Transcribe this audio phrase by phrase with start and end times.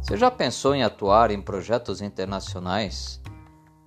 [0.00, 3.20] Você já pensou em atuar em projetos internacionais?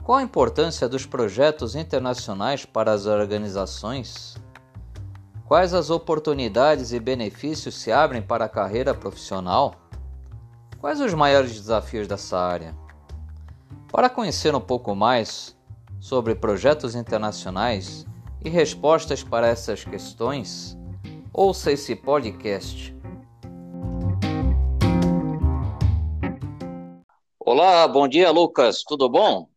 [0.04, 4.36] Qual a importância dos projetos internacionais para as organizações?
[5.46, 9.76] Quais as oportunidades e benefícios se abrem para a carreira profissional?
[10.80, 12.76] Quais os maiores desafios dessa área?
[13.92, 15.58] Para conhecer um pouco mais
[16.00, 18.06] sobre projetos internacionais
[18.44, 20.78] e respostas para essas questões,
[21.34, 22.96] ouça esse podcast.
[27.54, 28.82] Olá, bom dia, Lucas.
[28.82, 29.50] Tudo bom?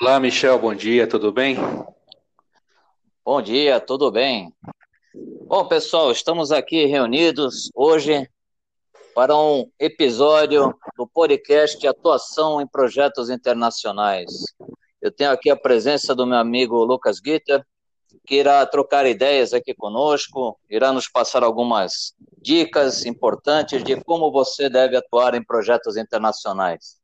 [0.00, 0.58] Olá, Michel.
[0.58, 1.06] Bom dia.
[1.06, 1.58] Tudo bem?
[3.22, 4.50] Bom dia, tudo bem.
[5.46, 8.26] Bom, pessoal, estamos aqui reunidos hoje
[9.14, 14.30] para um episódio do podcast Atuação em Projetos Internacionais.
[15.02, 17.62] Eu tenho aqui a presença do meu amigo Lucas Gitter,
[18.26, 24.70] que irá trocar ideias aqui conosco, irá nos passar algumas dicas importantes de como você
[24.70, 27.03] deve atuar em projetos internacionais.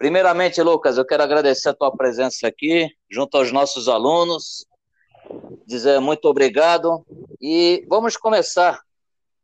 [0.00, 4.64] Primeiramente, Lucas, eu quero agradecer a tua presença aqui, junto aos nossos alunos,
[5.66, 7.04] dizer muito obrigado
[7.38, 8.80] e vamos começar.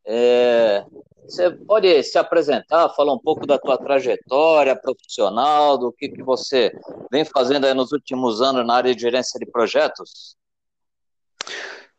[0.07, 0.83] É,
[1.29, 6.73] você pode se apresentar, falar um pouco da tua trajetória profissional, do que, que você
[7.13, 10.39] vem fazendo nos últimos anos na área de gerência de projetos?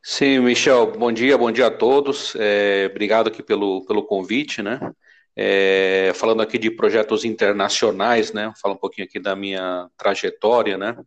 [0.01, 2.33] Sim, Michel, bom dia, bom dia a todos.
[2.35, 4.79] É, obrigado aqui pelo, pelo convite, né?
[5.39, 8.51] É, falando aqui de projetos internacionais, né?
[8.59, 10.97] Fala um pouquinho aqui da minha trajetória, né?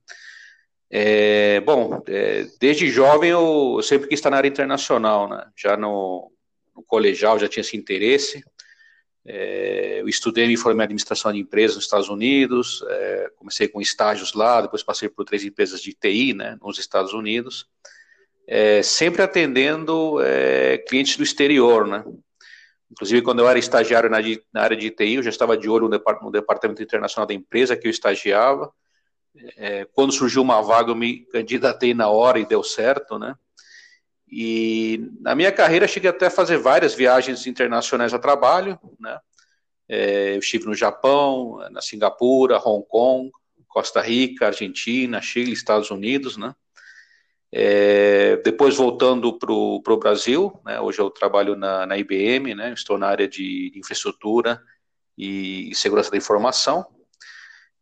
[0.88, 5.48] É, bom, é, desde jovem eu, sempre quis estar na área internacional, né?
[5.56, 6.30] Já no,
[6.76, 8.40] no colegial já tinha esse interesse.
[9.26, 13.80] É, eu estudei me formei em administração de empresas nos Estados Unidos, é, comecei com
[13.80, 16.56] estágios lá, depois passei por três empresas de TI, né?
[16.62, 17.66] Nos Estados Unidos,
[18.46, 22.04] é, sempre atendendo é, clientes do exterior, né?
[22.90, 24.18] Inclusive, quando eu era estagiário na,
[24.52, 27.34] na, área de TI, eu já estava de olho no, depart, no departamento internacional da
[27.34, 28.72] empresa que eu estagiava.
[29.56, 33.36] É, quando surgiu uma vaga, eu me candidatei na hora e deu certo, né?
[34.28, 39.18] E na minha carreira cheguei até a fazer várias viagens internacionais a trabalho, né?
[39.88, 43.30] É, eu estive no Japão, na Singapura, Hong Kong,
[43.68, 46.54] Costa Rica, Argentina, Chile, Estados Unidos, né?
[47.52, 52.96] É, depois voltando para o Brasil, né, hoje eu trabalho na, na IBM, né, estou
[52.96, 54.62] na área de infraestrutura
[55.18, 56.86] e segurança da informação,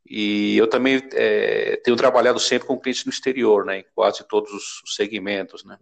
[0.08, 4.50] e eu também é, tenho trabalhado sempre com clientes no exterior, né, em quase todos
[4.50, 5.76] os segmentos, né.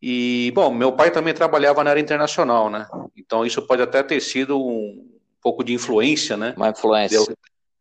[0.00, 4.22] E, bom, meu pai também trabalhava na área internacional, né, então isso pode até ter
[4.22, 5.06] sido um
[5.42, 6.54] pouco de influência, né.
[6.56, 7.18] Uma influência,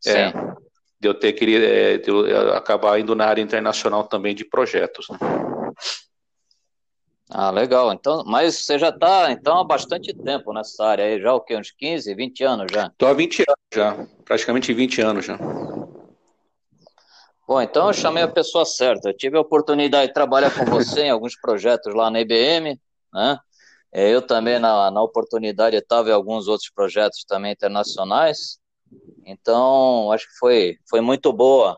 [0.06, 0.34] é,
[1.00, 5.08] de eu ter querido é, eu acabar indo na área internacional também de projetos.
[5.10, 5.18] Né?
[7.32, 7.94] Ah, legal.
[7.94, 11.56] Então, mas você já está então há bastante tempo nessa área aí, já o quê?
[11.56, 12.88] Uns 15, 20 anos já?
[12.88, 15.38] Estou há 20 anos já, praticamente 20 anos já.
[17.48, 19.10] Bom, então eu chamei a pessoa certa.
[19.10, 22.80] Eu tive a oportunidade de trabalhar com você em alguns projetos lá na IBM,
[23.14, 23.40] né?
[23.92, 28.59] É, eu também, na, na oportunidade, estava em alguns outros projetos também internacionais.
[29.26, 31.78] Então, acho que foi, foi muito boa.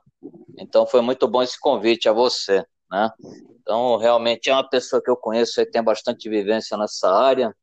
[0.57, 3.09] Então, foi muito bom esse convite a você, né?
[3.61, 7.55] Então, realmente é uma pessoa que eu conheço e tem bastante vivência nessa área.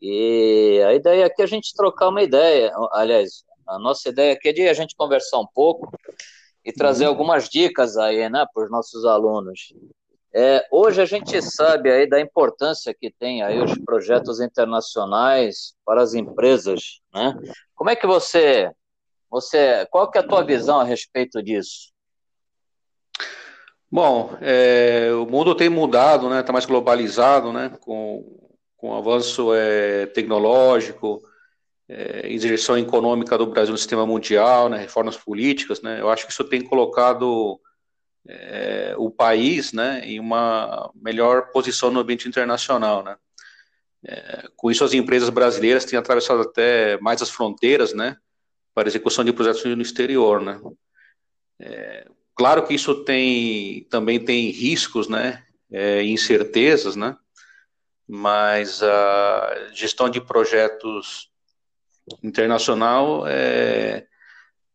[0.00, 2.72] E a ideia aqui é a gente trocar uma ideia.
[2.92, 5.90] Aliás, a nossa ideia aqui é de a gente conversar um pouco
[6.64, 7.10] e trazer uhum.
[7.10, 9.72] algumas dicas aí, né, para os nossos alunos.
[10.36, 16.02] É, hoje a gente sabe aí da importância que tem aí os projetos internacionais para
[16.02, 17.32] as empresas, né?
[17.76, 18.68] Como é que você
[19.34, 21.92] você, qual que é a tua visão a respeito disso?
[23.90, 26.38] Bom, é, o mundo tem mudado, né?
[26.38, 27.76] Está mais globalizado, né?
[27.80, 31.20] Com, com o avanço é, tecnológico,
[31.88, 34.78] é, inserção econômica do Brasil no sistema mundial, né?
[34.78, 36.00] Reformas políticas, né?
[36.00, 37.60] Eu acho que isso tem colocado
[38.28, 40.00] é, o país, né?
[40.04, 43.16] Em uma melhor posição no ambiente internacional, né?
[44.06, 48.16] É, com isso, as empresas brasileiras têm atravessado até mais as fronteiras, né?
[48.74, 50.60] Para execução de projetos no exterior, né?
[51.60, 55.44] É, claro que isso tem também tem riscos, né?
[55.70, 57.16] É, incertezas, né?
[58.06, 61.30] Mas a gestão de projetos
[62.22, 64.06] internacional é,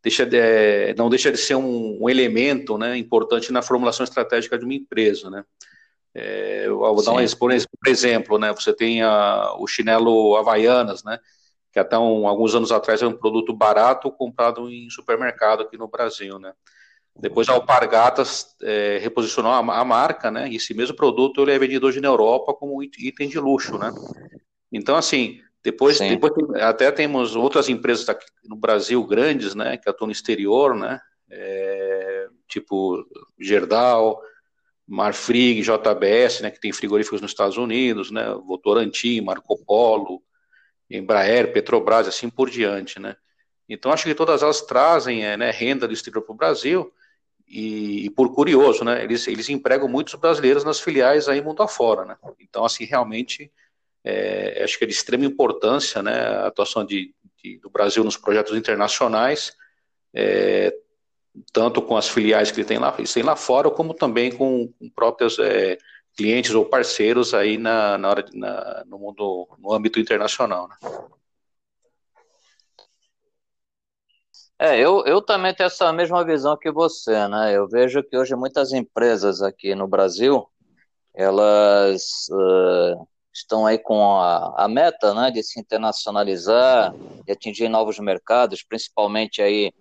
[0.01, 2.97] deixa de, é, não deixa de ser um, um, elemento, né?
[2.97, 5.43] Importante na formulação estratégica de uma empresa, né?
[6.15, 7.19] É, eu vou dar um
[7.87, 8.51] exemplo, né?
[8.53, 11.19] Você tem a, o chinelo Havaianas, né?
[11.79, 15.87] Que até um, alguns anos atrás era um produto barato comprado em supermercado aqui no
[15.87, 16.53] Brasil, né?
[17.15, 20.49] Depois a Alpargatas é, reposicionou a, a, marca, né?
[20.49, 23.91] E esse mesmo produto ele é vendido hoje na Europa como item de luxo, né?
[24.71, 26.31] Então, assim, Depois, depois
[26.61, 32.27] até temos outras empresas aqui no Brasil grandes, né, que atuam no exterior, né, é,
[32.47, 33.05] tipo
[33.37, 34.21] Gerdau,
[34.87, 40.21] Marfrig, JBS, né, que tem frigoríficos nos Estados Unidos, né, Votorantim, Marco Polo,
[40.89, 43.15] Embraer, Petrobras, assim por diante, né.
[43.67, 46.91] Então acho que todas elas trazem é, né, renda do exterior para o Brasil
[47.47, 52.05] e, e, por curioso, né, eles, eles empregam muitos brasileiros nas filiais aí mundo afora,
[52.05, 52.17] né.
[52.39, 53.51] Então assim realmente
[54.03, 57.13] é, acho que é de extrema importância, né, a atuação de,
[57.43, 59.55] de do Brasil nos projetos internacionais,
[60.13, 60.73] é,
[61.53, 64.89] tanto com as filiais que ele tem lá, tem lá fora, como também com, com
[64.89, 65.77] próprios é,
[66.19, 70.67] clientes ou parceiros aí na, na hora na, no mundo, no âmbito internacional.
[70.67, 70.75] Né?
[74.59, 77.55] É, eu, eu também tenho essa mesma visão que você, né?
[77.55, 80.45] Eu vejo que hoje muitas empresas aqui no Brasil,
[81.15, 86.93] elas uh, estão aí com a, a, meta, né, de se internacionalizar,
[87.25, 89.71] de atingir novos mercados, principalmente aí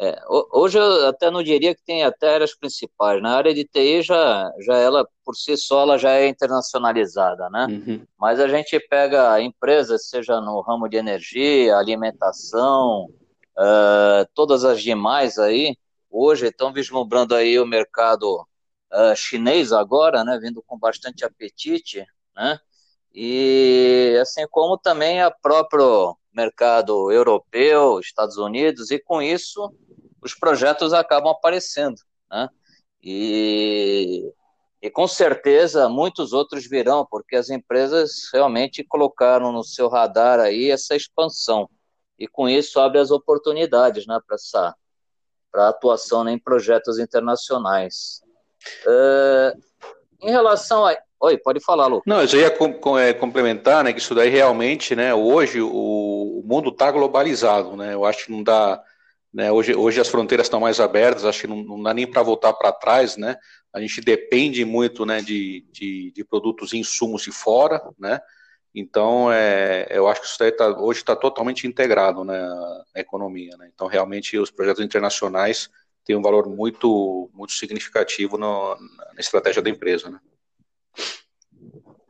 [0.00, 0.16] é,
[0.52, 3.20] hoje eu até não diria que tem até áreas principais.
[3.20, 7.66] Na área de TI já, já ela por si só ela já é internacionalizada, né?
[7.68, 8.06] Uhum.
[8.16, 13.06] Mas a gente pega empresas, seja no ramo de energia, alimentação,
[13.58, 15.76] uh, todas as demais aí,
[16.08, 18.46] hoje estão vislumbrando aí o mercado
[18.92, 20.38] uh, chinês agora, né?
[20.40, 22.06] Vindo com bastante apetite,
[22.36, 22.56] né?
[23.12, 29.74] E assim como também a próprio mercado europeu, Estados Unidos, e com isso
[30.28, 31.96] os projetos acabam aparecendo,
[32.30, 32.48] né?
[33.02, 34.30] E,
[34.82, 40.70] e com certeza muitos outros virão, porque as empresas realmente colocaram no seu radar aí
[40.70, 41.68] essa expansão.
[42.18, 44.74] E com isso abre as oportunidades né, para essa
[45.50, 48.20] para atuação né, em projetos internacionais.
[48.84, 49.58] Uh,
[50.20, 50.94] em relação a.
[51.20, 52.02] Oi, pode falar, Lu.
[52.06, 55.60] Não, eu já ia com, com, é, complementar, né, que isso daí realmente, né, hoje
[55.60, 58.80] o, o mundo está globalizado, né, eu acho que não dá,
[59.32, 59.52] né?
[59.52, 62.52] Hoje, hoje as fronteiras estão mais abertas, acho que não, não dá nem para voltar
[62.52, 63.36] para trás, né?
[63.72, 68.20] A gente depende muito né, de, de, de produtos e insumos de fora, né?
[68.74, 72.38] Então, é, eu acho que isso daí tá, hoje está totalmente integrado né,
[72.94, 73.56] na economia.
[73.56, 73.70] Né?
[73.74, 75.68] Então, realmente, os projetos internacionais
[76.04, 80.10] têm um valor muito, muito significativo no, na estratégia da empresa.
[80.10, 80.20] Né?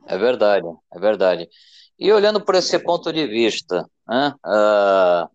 [0.07, 1.49] É verdade, é verdade.
[1.97, 5.29] E olhando por esse ponto de vista, né, uh,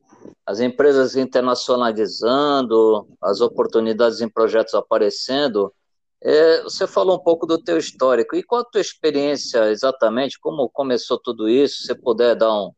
[0.46, 5.73] as empresas internacionalizando, as oportunidades em projetos aparecendo.
[6.23, 8.37] É, você falou um pouco do teu histórico.
[8.37, 10.38] E qual a tua experiência exatamente?
[10.38, 11.79] Como começou tudo isso?
[11.79, 12.73] Se você puder dar um,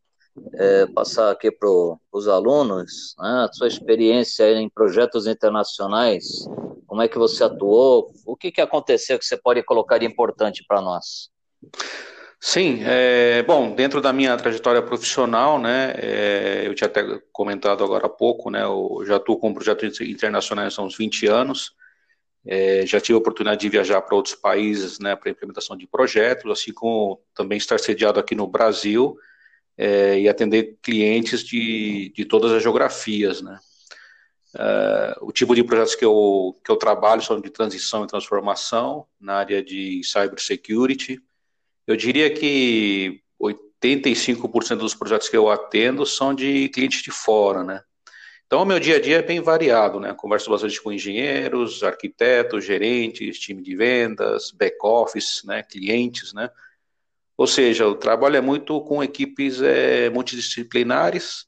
[0.54, 1.68] é, passar aqui para
[2.12, 6.46] os alunos, né, a sua experiência em projetos internacionais,
[6.86, 10.64] como é que você atuou, o que, que aconteceu que você pode colocar de importante
[10.66, 11.30] para nós?
[12.48, 17.02] Sim, é, bom, dentro da minha trajetória profissional, né, é, eu tinha até
[17.32, 21.72] comentado agora há pouco, né, eu já atuo com projetos internacionais há uns 20 anos,
[22.46, 26.48] é, já tive a oportunidade de viajar para outros países, né, para implementação de projetos,
[26.48, 29.18] assim como também estar sediado aqui no Brasil
[29.76, 33.58] é, e atender clientes de, de todas as geografias, né.
[34.56, 39.04] É, o tipo de projetos que eu, que eu trabalho são de transição e transformação
[39.20, 41.20] na área de cybersecurity,
[41.86, 47.82] eu diria que 85% dos projetos que eu atendo são de clientes de fora, né?
[48.46, 50.14] Então, o meu dia a dia é bem variado, né?
[50.14, 55.62] Converso bastante com engenheiros, arquitetos, gerentes, time de vendas, back-office, né?
[55.64, 56.48] Clientes, né?
[57.36, 61.46] Ou seja, o trabalho é muito com equipes é, multidisciplinares.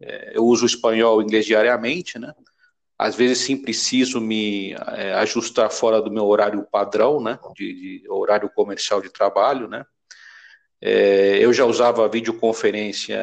[0.00, 2.32] É, eu uso espanhol e inglês diariamente, né?
[3.00, 8.10] Às vezes, sim, preciso me é, ajustar fora do meu horário padrão, né, de, de
[8.10, 9.86] horário comercial de trabalho, né.
[10.82, 13.18] É, eu já usava videoconferência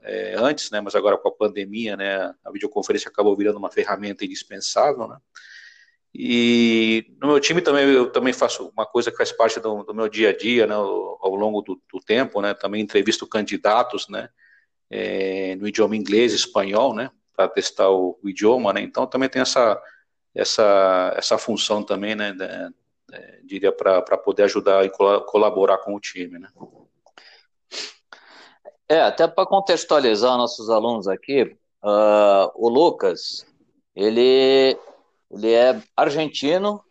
[0.00, 4.24] é, antes, né, mas agora com a pandemia, né, a videoconferência acabou virando uma ferramenta
[4.24, 5.18] indispensável, né.
[6.14, 9.94] E no meu time também eu também faço uma coisa que faz parte do, do
[9.94, 14.08] meu dia a dia, né, ao, ao longo do, do, tempo, né, também entrevisto candidatos,
[14.08, 14.30] né,
[14.88, 18.82] é, no idioma inglês, espanhol, né, para testar o, o, idioma, né?
[18.82, 19.80] Então também tem essa
[20.34, 22.34] essa essa função também, né?
[23.44, 26.48] Diria para poder ajudar e colaborar com o time, né?
[28.88, 31.44] É, até para contextualizar nossos alunos aqui,
[31.82, 33.46] uh, o Lucas,
[33.94, 34.76] ele,
[35.30, 36.82] ele é argentino,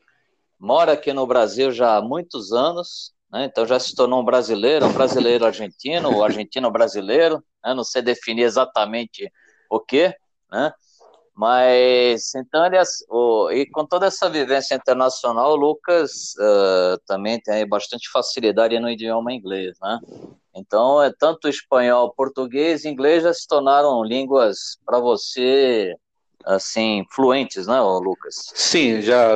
[0.57, 4.85] mora aqui no Brasil já há muitos anos, né, então já se tornou um brasileiro,
[4.85, 9.29] um brasileiro argentino, o argentino brasileiro, né, não sei definir exatamente
[9.69, 10.15] o que,
[10.51, 10.73] né?
[11.35, 12.75] Mas então ele
[13.09, 18.89] o, e com toda essa vivência internacional, o Lucas uh, também tem bastante facilidade no
[18.89, 19.99] idioma inglês, né?
[20.53, 25.95] Então, é tanto espanhol, português, inglês já se tornaram línguas para você
[26.45, 28.51] assim fluentes, né, Lucas?
[28.53, 29.29] Sim, já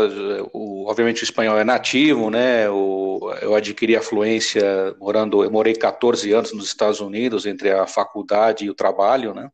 [0.53, 2.69] o, obviamente o espanhol é nativo, né?
[2.69, 7.85] O, eu adquiri a fluência morando, eu morei 14 anos nos Estados Unidos entre a
[7.87, 9.49] faculdade e o trabalho, né?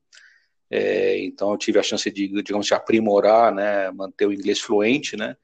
[0.70, 5.18] É, então eu tive a chance de, digamos, de aprimorar, né, manter o inglês fluente,
[5.18, 5.36] né?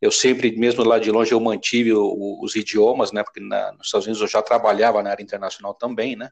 [0.00, 3.22] Eu sempre, mesmo lá de longe, eu mantive o, os idiomas, né?
[3.22, 6.30] Porque na, nos Estados Unidos eu já trabalhava na área internacional também, né?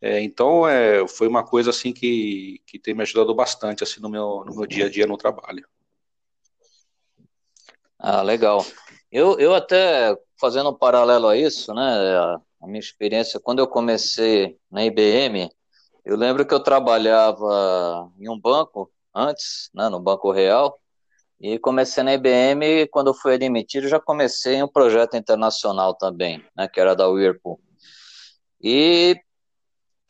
[0.00, 4.08] É, então, é, foi uma coisa assim que, que tem me ajudado bastante assim no
[4.08, 5.66] meu, no meu dia a dia no trabalho.
[7.98, 8.66] Ah, legal.
[9.10, 11.82] Eu, eu até, fazendo um paralelo a isso, né,
[12.60, 15.48] a minha experiência, quando eu comecei na IBM,
[16.04, 20.78] eu lembro que eu trabalhava em um banco antes, né, no Banco Real,
[21.40, 26.68] e comecei na IBM, quando eu fui admitido, já comecei um projeto internacional também, né,
[26.68, 27.60] que era da Whirlpool.
[28.62, 29.16] E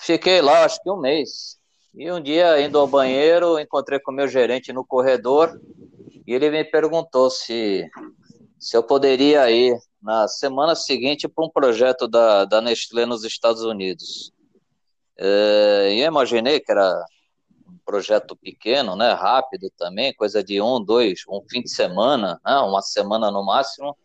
[0.05, 1.57] Fiquei lá, acho que um mês.
[1.95, 5.59] E um dia, indo ao banheiro, encontrei com o meu gerente no corredor
[6.27, 7.89] e ele me perguntou se,
[8.59, 13.63] se eu poderia ir na semana seguinte para um projeto da, da Nestlé nos Estados
[13.63, 14.31] Unidos.
[15.19, 17.05] E eu imaginei que era
[17.69, 22.57] um projeto pequeno, né, rápido também, coisa de um, dois, um fim de semana, né,
[22.59, 23.97] uma semana no máximo.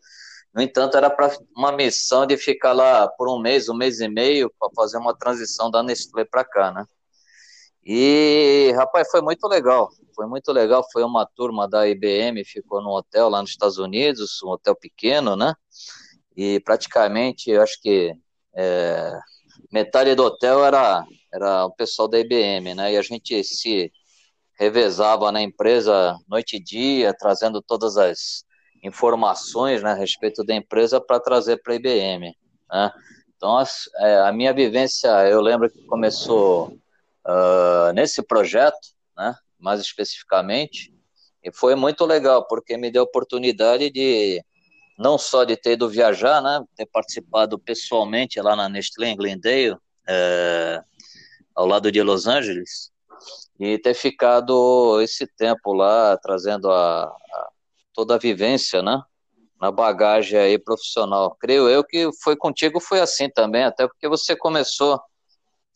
[0.52, 4.08] No entanto, era para uma missão de ficar lá por um mês, um mês e
[4.08, 6.84] meio, para fazer uma transição da Nestlé para cá, né?
[7.84, 9.88] E, rapaz, foi muito legal.
[10.14, 10.84] Foi muito legal.
[10.92, 15.36] Foi uma turma da IBM, ficou num hotel lá nos Estados Unidos, um hotel pequeno,
[15.36, 15.54] né?
[16.36, 18.12] E praticamente, eu acho que
[18.54, 19.18] é,
[19.70, 22.92] metade do hotel era, era o pessoal da IBM, né?
[22.92, 23.92] E a gente se
[24.58, 28.44] revezava na empresa noite e dia, trazendo todas as
[28.82, 32.36] informações né, a respeito da empresa para trazer para a IBM.
[32.70, 32.92] Né?
[33.36, 33.64] Então, a,
[33.98, 36.78] é, a, minha vivência, eu lembro que começou
[37.26, 38.76] uh, nesse projeto,
[39.16, 40.92] né, mais especificamente,
[41.42, 44.44] e foi muito legal, porque me deu a oportunidade de,
[45.00, 49.74] não só de ter ido viajar, né, ter participado pessoalmente lá na Nestlé, em Glendale,
[50.06, 50.82] é,
[51.56, 52.90] ao lado de Los Angeles,
[53.58, 57.48] e ter ficado esse tempo lá, trazendo a, a
[57.94, 59.02] toda a vivência, né?
[59.58, 61.34] Na bagagem aí profissional.
[61.40, 65.00] Creio eu que foi contigo, foi assim também, até porque você começou,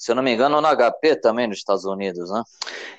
[0.04, 2.42] se eu não me engano, no HP também nos Estados Unidos, né?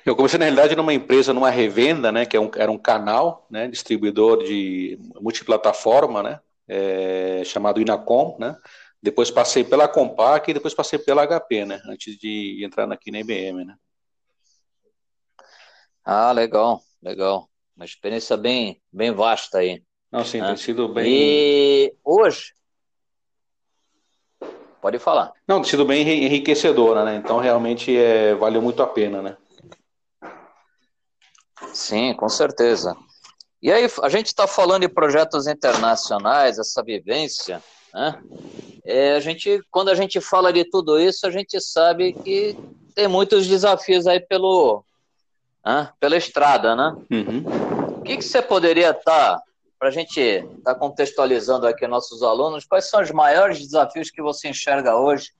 [0.04, 2.26] Eu comecei, na realidade, numa empresa, numa revenda, né?
[2.26, 3.68] Que é era um canal, né?
[3.68, 6.40] Distribuidor de multiplataforma, né?
[6.66, 8.56] É, chamado Inacom, né?
[9.00, 11.80] Depois passei pela Compaq e depois passei pela HP, né?
[11.86, 13.76] Antes de entrar aqui na IBM, né?
[16.04, 19.82] Ah, legal, legal uma experiência bem, bem vasta aí.
[20.10, 20.48] Não, sim, né?
[20.48, 21.06] tem sido bem.
[21.06, 22.55] E hoje.
[24.86, 25.32] Pode falar.
[25.48, 27.16] Não, tem sido bem enriquecedora, né?
[27.16, 29.36] Então realmente é, valeu muito a pena, né?
[31.74, 32.96] Sim, com certeza.
[33.60, 37.60] E aí, a gente está falando de projetos internacionais, essa vivência,
[37.92, 38.22] né?
[38.84, 42.56] É, a gente, quando a gente fala de tudo isso, a gente sabe que
[42.94, 44.84] tem muitos desafios aí pelo,
[45.64, 45.90] né?
[45.98, 46.96] pela estrada, né?
[47.10, 47.42] Uhum.
[47.98, 49.42] O que, que você poderia estar, tá,
[49.86, 54.20] para a gente estar tá contextualizando aqui nossos alunos, quais são os maiores desafios que
[54.20, 55.30] você enxerga hoje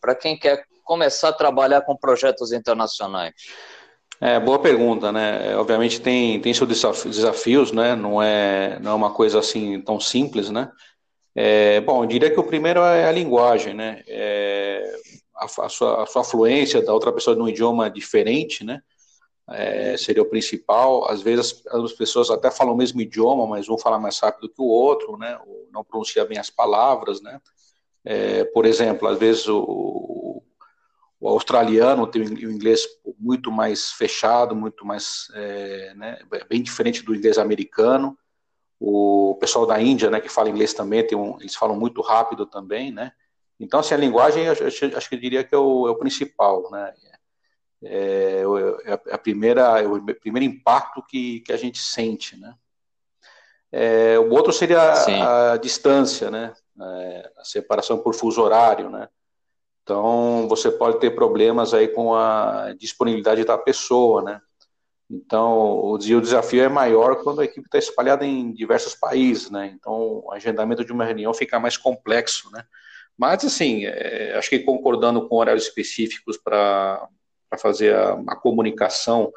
[0.00, 3.34] para quem quer começar a trabalhar com projetos internacionais?
[4.18, 5.54] É, boa pergunta, né?
[5.54, 7.94] Obviamente tem, tem seus desafios, né?
[7.94, 10.70] Não é, não é uma coisa assim tão simples, né?
[11.34, 14.02] É, bom, eu diria que o primeiro é a linguagem, né?
[14.08, 14.94] É,
[15.36, 18.80] a, a, sua, a sua fluência da outra pessoa num idioma diferente, né?
[19.50, 21.10] É, seria o principal.
[21.10, 24.62] Às vezes as pessoas até falam o mesmo idioma, mas um fala mais rápido que
[24.62, 25.38] o outro, né?
[25.46, 27.40] Ou não pronuncia bem as palavras, né?
[28.04, 30.42] É, por exemplo, às vezes o,
[31.20, 32.86] o, australiano tem o inglês
[33.18, 38.16] muito mais fechado, muito mais, é, né, bem diferente do inglês americano.
[38.78, 42.46] O pessoal da Índia, né, que fala inglês também, tem um, eles falam muito rápido
[42.46, 43.12] também, né?
[43.58, 46.70] Então, assim, a linguagem, acho, acho que eu diria que é o, é o principal,
[46.70, 46.94] né?
[47.82, 48.42] É,
[48.84, 52.54] é, a primeira, é o primeiro impacto que, que a gente sente, né?
[53.72, 56.52] É, o outro seria a, a distância, né?
[56.80, 59.08] É, a separação por fuso horário, né?
[59.82, 64.40] Então, você pode ter problemas aí com a disponibilidade da pessoa, né?
[65.10, 69.74] Então, o desafio é maior quando a equipe está espalhada em diversos países, né?
[69.74, 72.64] Então, o agendamento de uma reunião fica mais complexo, né?
[73.18, 77.08] Mas, assim, é, acho que concordando com horários específicos para
[77.50, 79.32] para fazer a, a, comunicação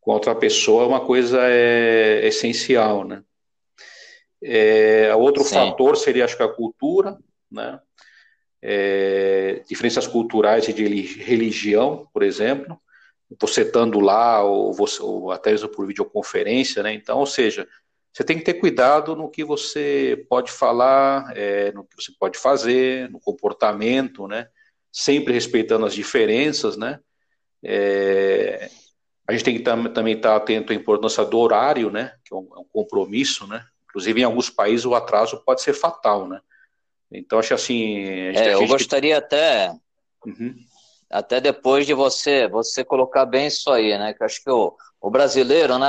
[0.00, 3.22] com outra pessoa, uma coisa é, essencial, né?
[4.42, 5.56] É, outro Sim.
[5.56, 7.18] fator seria, acho que a cultura,
[7.50, 7.78] né?
[8.62, 10.84] é, diferenças culturais e de
[11.22, 12.78] religião, por exemplo,
[13.40, 16.92] você estando lá ou, você, ou até mesmo por videoconferência, né?
[16.92, 17.66] Então, ou seja,
[18.12, 22.38] você tem que ter cuidado no que você pode falar, é, no que você pode
[22.38, 24.48] fazer, no comportamento, né?
[24.92, 26.98] Sempre respeitando as diferenças, né?
[27.62, 28.70] É,
[29.26, 32.14] a gente tem que tam, também estar atento à importância do horário, né?
[32.24, 33.64] Que é um, é um, compromisso, né?
[33.84, 36.40] Inclusive, em alguns países, o atraso pode ser fatal, né?
[37.10, 38.04] Então, acho assim...
[38.04, 39.72] É, eu gostaria até...
[40.24, 40.54] Uhum
[41.10, 44.14] até depois de você você colocar bem isso aí, né?
[44.14, 45.88] Que acho que o, o brasileiro, né?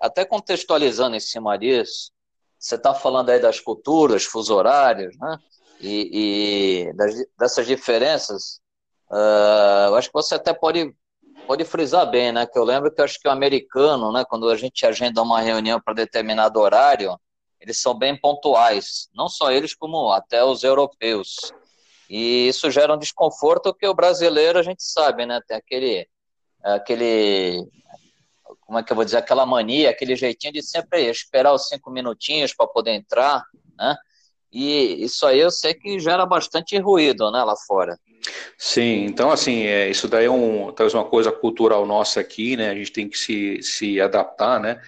[0.00, 2.12] Até contextualizando em cima disso,
[2.58, 5.38] você está falando aí das culturas, fuso horários, né?
[5.80, 8.60] E, e das, dessas diferenças,
[9.10, 10.94] uh, eu acho que você até pode
[11.52, 12.46] pode frisar bem, né?
[12.46, 14.24] Que eu lembro que eu acho que o americano, né?
[14.26, 17.14] Quando a gente agenda uma reunião para determinado horário,
[17.60, 21.52] eles são bem pontuais, não só eles como até os europeus.
[22.08, 25.42] E isso gera um desconforto que o brasileiro, a gente sabe, né?
[25.46, 26.08] Tem aquele,
[26.62, 27.68] aquele
[28.62, 31.90] como é que eu vou dizer, aquela mania, aquele jeitinho de sempre esperar os cinco
[31.90, 33.44] minutinhos para poder entrar,
[33.76, 33.94] né?
[34.52, 37.98] E isso aí eu sei que gera bastante ruído, né, lá fora.
[38.58, 42.70] Sim, então assim, é, isso daí é um, talvez uma coisa cultural nossa aqui, né?
[42.70, 44.80] A gente tem que se, se adaptar, né?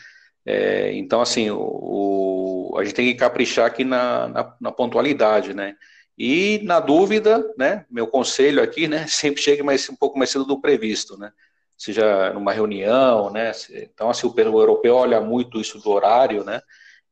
[0.45, 5.55] É, então assim, o, o, a gente tem que caprichar aqui na, na, na pontualidade,
[5.55, 5.75] né?
[6.17, 10.45] E na dúvida, né, meu conselho aqui, né, sempre chegue mais um pouco mais cedo
[10.45, 11.33] do previsto, né?
[11.77, 13.51] Seja numa reunião, né?
[13.73, 16.61] Então assim, o europeu olha muito isso do horário, né?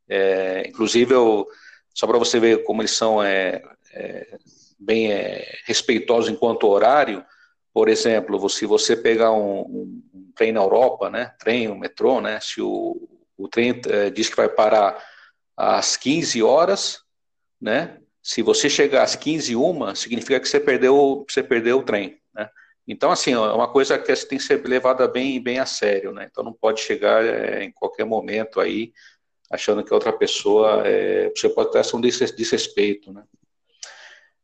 [0.09, 1.47] É, inclusive eu,
[1.94, 4.38] só para você ver como eles são é, é,
[4.78, 7.25] bem é, respeitosos enquanto horário,
[7.72, 12.38] por exemplo, se você pegar um, um, trem na Europa, né, trem, um metrô, né,
[12.40, 15.02] se o, o trem é, diz que vai parar
[15.56, 17.00] às 15 horas,
[17.61, 22.20] né, se você chegar às 15 uma, significa que você perdeu, você perdeu o trem,
[22.32, 22.49] né?
[22.87, 26.28] Então, assim, é uma coisa que tem que ser levada bem, bem a sério, né?
[26.31, 28.92] Então, não pode chegar é, em qualquer momento aí
[29.53, 33.23] achando que outra pessoa, é, você pode ter um desrespeito, né?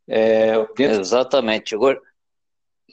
[0.06, 1.74] É, Exatamente.
[1.74, 2.00] Eu, eu,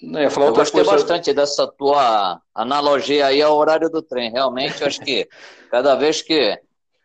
[0.02, 0.92] eu gostei coisa...
[0.92, 4.32] bastante dessa tua analogia aí ao horário do trem.
[4.32, 5.28] Realmente, eu acho que
[5.70, 6.58] cada vez que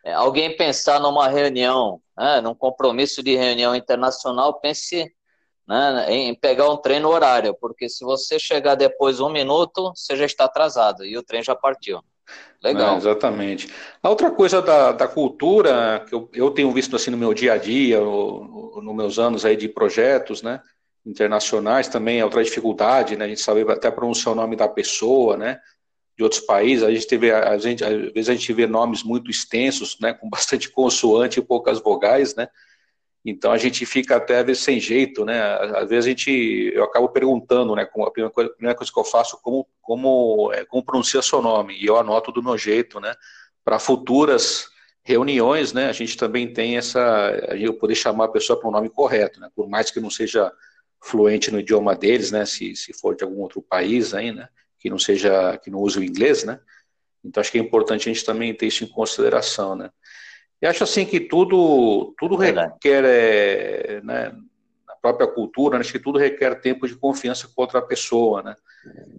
[0.05, 5.13] é, alguém pensar numa reunião, né, num compromisso de reunião internacional, pense
[5.67, 10.15] né, em pegar um trem no horário, porque se você chegar depois um minuto, você
[10.15, 12.01] já está atrasado e o trem já partiu.
[12.63, 12.93] Legal.
[12.93, 13.69] É, exatamente.
[14.03, 17.53] A outra coisa da, da cultura que eu, eu, tenho visto assim no meu dia
[17.53, 20.61] a dia, nos no meus anos aí de projetos, né,
[21.03, 25.35] internacionais também é outra dificuldade, né, a gente sabe até pronunciar o nome da pessoa,
[25.35, 25.59] né,
[26.15, 29.31] de outros países, a gente teve, a gente, às vezes a gente vê nomes muito
[29.31, 32.47] extensos, né, com bastante consoante e poucas vogais, né,
[33.23, 35.41] então a gente fica até às vezes sem jeito, né,
[35.77, 38.99] às vezes a gente, eu acabo perguntando, né, a primeira coisa, a primeira coisa que
[38.99, 42.99] eu faço, como, como, é, como pronuncia seu nome, e eu anoto do meu jeito,
[42.99, 43.13] né,
[43.63, 44.69] para futuras
[45.03, 46.99] reuniões, né, a gente também tem essa,
[47.57, 50.51] eu poder chamar a pessoa para o nome correto, né, por mais que não seja
[51.03, 54.47] fluente no idioma deles, né, se, se for de algum outro país aí, né,
[54.81, 56.59] que não seja, que não use o inglês, né?
[57.23, 59.91] Então acho que é importante a gente também ter isso em consideração, né?
[60.61, 64.31] E acho assim que tudo, tudo requer, é, né,
[64.87, 68.55] na própria cultura, acho que tudo requer tempo de confiança com outra pessoa, né?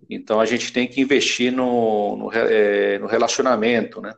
[0.08, 4.14] Então a gente tem que investir no, no, é, no relacionamento, né?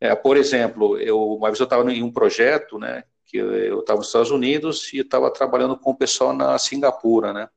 [0.00, 3.98] É, por exemplo, eu, uma vez eu estava em um projeto, né, que eu estava
[3.98, 7.48] nos Estados Unidos e estava trabalhando com o pessoal na Singapura, né?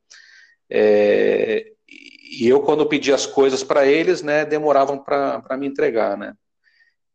[0.70, 6.36] É, e eu, quando pedi as coisas para eles, né, demoravam para me entregar, né.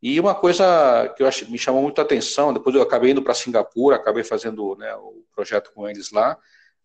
[0.03, 3.23] E uma coisa que eu acho, me chamou muito a atenção, depois eu acabei indo
[3.23, 6.39] para Singapura, acabei fazendo né, o projeto com eles lá,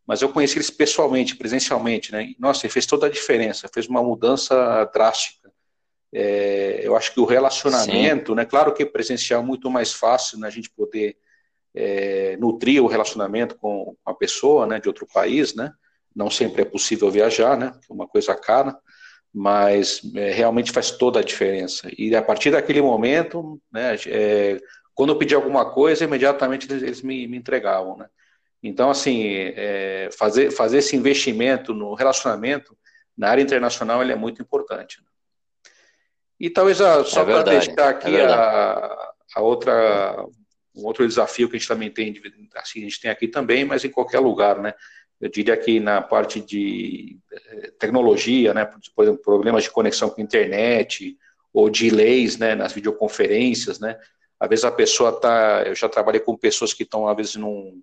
[0.05, 4.03] mas eu conheci eles pessoalmente, presencialmente, né, e, nossa, fez toda a diferença, fez uma
[4.03, 5.51] mudança drástica.
[6.13, 8.35] É, eu acho que o relacionamento, Sim.
[8.35, 11.17] né, claro que presencial é muito mais fácil, né, a gente poder
[11.73, 15.71] é, nutrir o relacionamento com a pessoa, né, de outro país, né,
[16.15, 17.73] não sempre é possível viajar, né?
[17.89, 18.77] É uma coisa cara,
[19.37, 21.89] mas é, realmente faz toda a diferença.
[21.97, 23.97] E a partir daquele momento, né?
[24.07, 24.57] É,
[24.93, 28.07] quando eu pedi alguma coisa, imediatamente eles, eles me, me, entregavam, né?
[28.63, 32.77] Então, assim, é, fazer, fazer esse investimento no relacionamento
[33.17, 35.01] na área internacional ele é muito importante.
[35.01, 35.07] Né?
[36.39, 40.25] E talvez a, só é para deixar aqui é a, a outra
[40.73, 42.13] um outro desafio que a gente também tem,
[42.55, 44.73] assim, a gente tem aqui também, mas em qualquer lugar, né?
[45.19, 50.21] Eu diria que na parte de eh, tecnologia, né, por exemplo, problemas de conexão com
[50.21, 51.17] a internet
[51.53, 53.97] ou delays, né, nas videoconferências, né,
[54.39, 57.81] às vezes a pessoa está, eu já trabalhei com pessoas que estão às vezes num,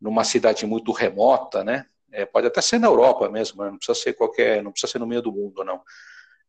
[0.00, 1.86] numa cidade muito remota, né?
[2.10, 5.06] É, pode até ser na Europa mesmo, não precisa ser qualquer, não precisa ser no
[5.06, 5.82] meio do mundo, não.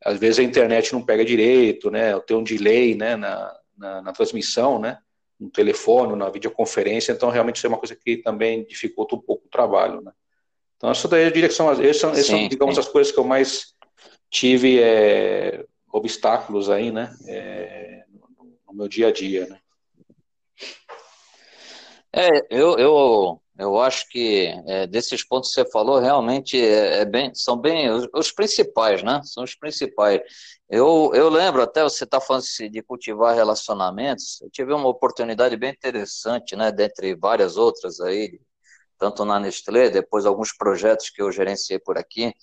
[0.04, 2.18] Às vezes a internet não pega direito, né?
[2.22, 3.16] Tem um delay, né?
[3.16, 5.00] Na, na, na transmissão, né?
[5.40, 9.46] No telefone, na videoconferência, então realmente isso é uma coisa que também dificulta um pouco
[9.46, 10.12] o trabalho, né?
[10.80, 12.80] Então, essa daí eu diria que são, essas são, sim, são digamos, sim.
[12.80, 13.74] as coisas que eu mais
[14.30, 17.14] tive é, obstáculos aí, né?
[17.28, 19.60] É, no, no meu dia a dia, né?
[22.14, 27.06] É, eu, eu, eu acho que é, desses pontos que você falou, realmente é, é
[27.06, 29.20] bem, são bem os, os, principais, né?
[29.26, 30.22] São os principais.
[30.70, 35.72] Eu, eu lembro até, você está falando de cultivar relacionamentos, eu tive uma oportunidade bem
[35.72, 36.72] interessante, né?
[36.72, 38.40] Dentre várias outras aí,
[39.00, 42.34] tanto na Nestlé, depois alguns projetos que eu gerenciei por aqui.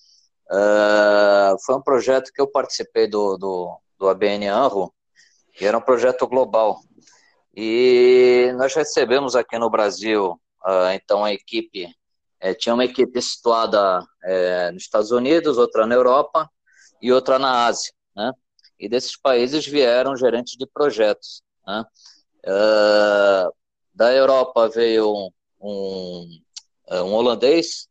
[0.50, 4.92] Uh, foi um projeto que eu participei do, do, do ABN ANRO,
[5.52, 6.80] que era um projeto global.
[7.54, 10.32] E nós recebemos aqui no Brasil,
[10.64, 11.88] uh, então, a equipe,
[12.40, 16.50] é, tinha uma equipe situada é, nos Estados Unidos, outra na Europa
[17.00, 18.32] e outra na Ásia, né?
[18.78, 21.84] E desses países vieram gerentes de projetos, né?
[22.46, 23.52] Uh,
[23.94, 26.28] da Europa veio um, um,
[26.90, 27.88] um holandês,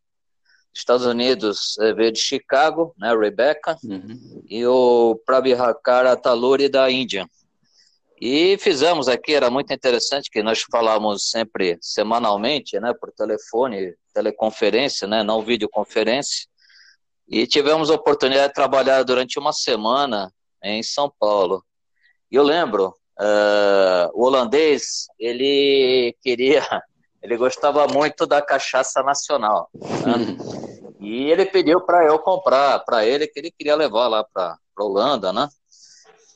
[0.73, 4.43] Estados Unidos veio de Chicago, né, Rebecca, uhum.
[4.49, 7.25] e o Prabhakar Ataluri da Índia.
[8.19, 15.07] E fizemos aqui, era muito interessante que nós falávamos sempre semanalmente, né, por telefone, teleconferência,
[15.07, 16.47] né, não videoconferência.
[17.27, 20.31] E tivemos a oportunidade de trabalhar durante uma semana
[20.63, 21.63] em São Paulo.
[22.31, 26.63] E eu lembro, uh, o holandês, ele queria,
[27.25, 29.67] ele gostava muito da cachaça nacional.
[29.73, 30.37] Né?
[30.99, 34.83] E ele pediu para eu comprar para ele, que ele queria levar lá para a
[34.83, 35.49] Holanda, né?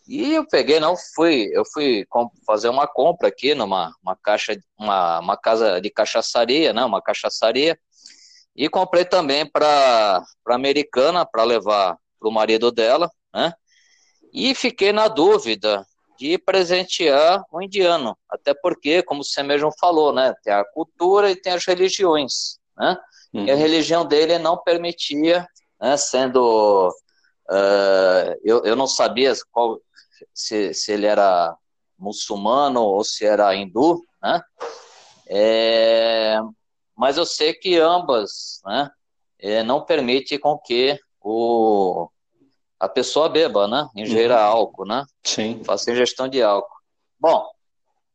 [0.07, 2.07] E eu peguei, não fui, eu fui
[2.43, 7.77] fazer uma compra aqui numa uma caixa, uma, uma casa de cachaçaria, né, uma cachaçaria,
[8.55, 13.53] e comprei também para a americana para levar para o marido dela, né?
[14.33, 15.85] E fiquei na dúvida
[16.19, 21.35] de presentear o indiano, até porque, como você mesmo falou, né, tem a cultura e
[21.35, 22.97] tem as religiões, né?
[23.33, 23.45] Uhum.
[23.45, 23.59] E a uhum.
[23.59, 25.47] religião dele não permitia,
[25.79, 26.91] né, sendo
[27.49, 29.81] Uh, eu, eu não sabia qual,
[30.31, 31.55] se, se ele era
[31.97, 34.39] muçulmano ou se era hindu, né?
[35.27, 36.39] É,
[36.95, 38.89] mas eu sei que ambas, né?
[39.39, 42.07] É, não permite com que o
[42.79, 43.87] a pessoa beba, né?
[43.95, 44.43] Ingera uhum.
[44.43, 45.05] álcool, né?
[45.23, 45.61] Sim.
[45.65, 46.77] Faça ingestão de álcool.
[47.19, 47.45] Bom,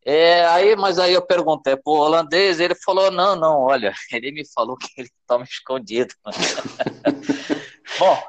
[0.04, 4.46] é, aí, mas aí eu perguntei pro holandês, ele falou, não, não, olha, ele me
[4.46, 6.14] falou que ele toma escondido.
[7.98, 8.22] Bom,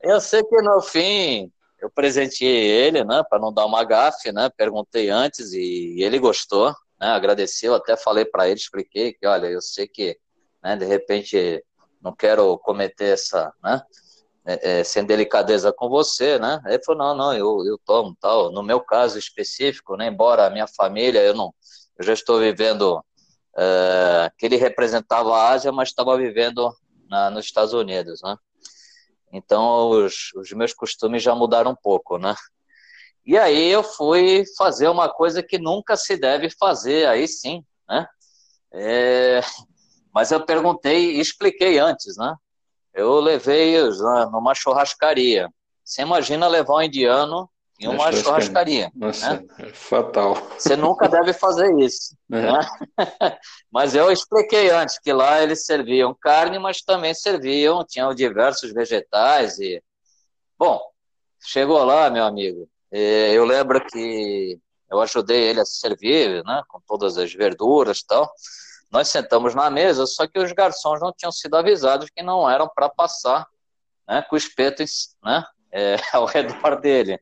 [0.00, 4.48] eu sei que no fim eu presenteei ele, né, para não dar uma gafe, né,
[4.56, 6.68] perguntei antes e ele gostou,
[7.00, 10.18] né, agradeceu, até falei para ele, expliquei que, olha, eu sei que,
[10.62, 11.62] né, de repente
[12.00, 13.82] não quero cometer essa, né,
[14.46, 18.50] é, é, sem delicadeza com você, né, ele falou, não, não, eu, eu tomo, tal,
[18.52, 21.54] no meu caso específico, né, embora a minha família, eu não,
[21.98, 23.04] eu já estou vivendo,
[23.56, 26.72] é, que ele representava a Ásia, mas estava vivendo
[27.08, 28.36] na, nos Estados Unidos, né,
[29.32, 32.34] então, os, os meus costumes já mudaram um pouco, né?
[33.24, 38.06] E aí eu fui fazer uma coisa que nunca se deve fazer, aí sim, né?
[38.72, 39.40] É,
[40.14, 42.34] mas eu perguntei e expliquei antes, né?
[42.96, 43.76] Eu levei
[44.32, 45.50] numa churrascaria.
[45.84, 47.46] Você imagina levar um indiano
[47.78, 48.90] em uma churrascaria.
[48.94, 49.46] Nossa, né?
[49.58, 50.34] é fatal.
[50.58, 52.16] Você nunca deve fazer isso.
[52.32, 52.40] É.
[52.40, 52.58] Né?
[53.70, 59.58] mas eu expliquei antes que lá eles serviam carne, mas também serviam, tinham diversos vegetais
[59.58, 59.82] e.
[60.58, 60.80] Bom,
[61.44, 62.66] chegou lá, meu amigo.
[62.90, 64.58] Eu lembro que
[64.90, 68.32] eu ajudei ele a se servir, né, com todas as verduras e tal.
[68.90, 72.68] Nós sentamos na mesa, só que os garçons não tinham sido avisados que não eram
[72.68, 73.46] para passar
[74.06, 74.84] né, com o espeto
[75.22, 77.20] né, é, ao redor dele.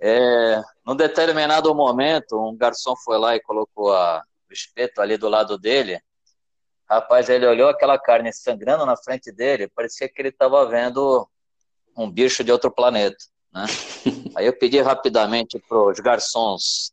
[0.00, 5.28] É, num determinado momento, um garçom foi lá e colocou a, o espeto ali do
[5.28, 6.00] lado dele.
[6.88, 11.26] Rapaz, ele olhou aquela carne sangrando na frente dele, parecia que ele estava vendo
[11.96, 13.16] um bicho de outro planeta.
[13.52, 13.64] Né?
[14.36, 16.92] Aí eu pedi rapidamente para os garçons,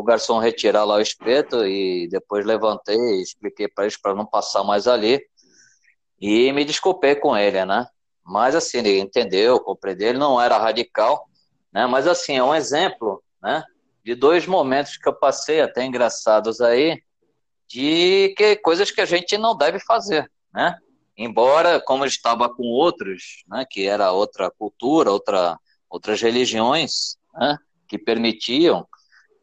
[0.00, 4.26] o garçom retirar lá o espeto e depois levantei e expliquei para eles para não
[4.26, 5.20] passar mais ali.
[6.20, 7.86] E me desculpei com ele, né?
[8.24, 11.28] Mas assim, ele entendeu, compreendeu, ele não era radical,
[11.72, 11.86] né?
[11.86, 13.62] Mas assim, é um exemplo né,
[14.04, 17.02] de dois momentos que eu passei até engraçados aí,
[17.68, 20.76] de que coisas que a gente não deve fazer, né?
[21.16, 27.58] Embora, como eu estava com outros, né, que era outra cultura, outra, outras religiões, né,
[27.86, 28.86] que permitiam,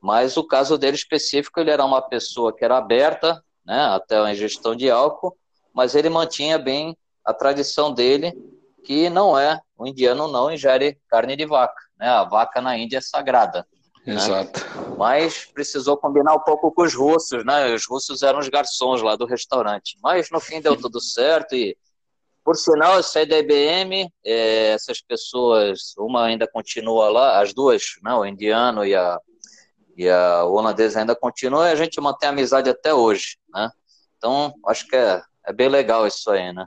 [0.01, 4.31] mas o caso dele específico, ele era uma pessoa que era aberta, né, até a
[4.31, 5.37] ingestão de álcool,
[5.73, 8.33] mas ele mantinha bem a tradição dele,
[8.83, 12.97] que não é, o indiano não ingere carne de vaca, né, a vaca na Índia
[12.97, 13.67] é sagrada.
[14.05, 14.15] Né.
[14.15, 14.59] Exato.
[14.59, 14.95] Né?
[14.97, 19.15] Mas precisou combinar um pouco com os russos, né, os russos eram os garçons lá
[19.15, 21.77] do restaurante, mas no fim deu tudo certo e
[22.43, 27.83] por sinal, eu saí da IBM, é, essas pessoas, uma ainda continua lá, as duas,
[28.01, 29.19] não, o indiano e a,
[29.99, 33.69] e a holandesa ainda continuam, e a gente mantém amizade até hoje, né?
[34.17, 36.65] Então, acho que é, é bem legal isso aí, né?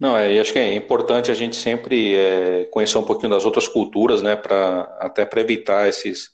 [0.00, 3.68] Não, é, acho que é importante a gente sempre é, conhecer um pouquinho das outras
[3.68, 6.30] culturas, né, para até para evitar esses,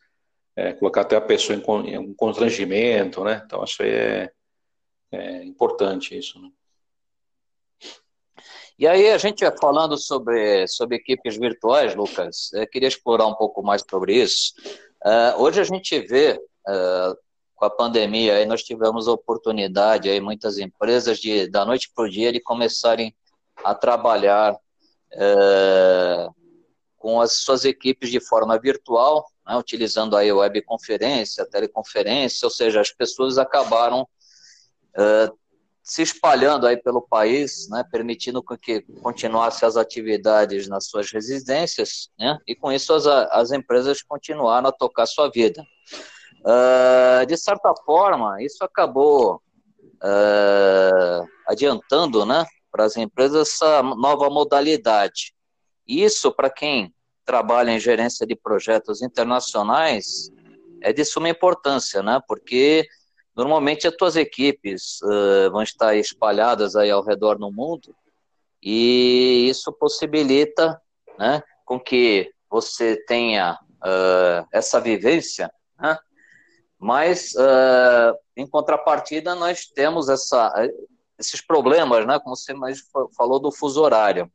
[0.55, 3.42] é, colocar até a pessoa em, em um constrangimento, né?
[3.44, 4.31] Então, acho que é,
[5.11, 6.48] é importante isso, né?
[8.79, 13.61] E aí, a gente falando sobre, sobre equipes virtuais, Lucas, eu queria explorar um pouco
[13.61, 14.55] mais sobre isso.
[15.04, 16.34] Uh, hoje a gente vê,
[16.68, 17.16] uh,
[17.54, 22.04] com a pandemia, aí nós tivemos a oportunidade, aí muitas empresas, de da noite para
[22.04, 23.14] o dia, de começarem
[23.64, 26.34] a trabalhar uh,
[26.96, 32.92] com as suas equipes de forma virtual, né, utilizando aí webconferência, teleconferência, ou seja, as
[32.92, 34.06] pessoas acabaram
[35.90, 42.38] se espalhando aí pelo país, né, permitindo que continuasse as atividades nas suas residências, né,
[42.46, 45.66] e com isso as, as empresas continuaram a tocar sua vida.
[46.42, 49.42] Uh, de certa forma, isso acabou
[49.96, 55.35] uh, adiantando, né, para as empresas essa nova modalidade.
[55.85, 60.31] Isso, para quem trabalha em gerência de projetos internacionais,
[60.81, 62.87] é de suma importância, né, porque
[63.40, 67.96] Normalmente as tuas equipes uh, vão estar espalhadas aí ao redor no mundo
[68.62, 70.79] e isso possibilita
[71.18, 75.50] né, com que você tenha uh, essa vivência,
[75.81, 75.98] né?
[76.79, 80.53] mas uh, em contrapartida nós temos essa,
[81.18, 82.83] esses problemas, né, como você mais
[83.16, 84.31] falou do fuso horário.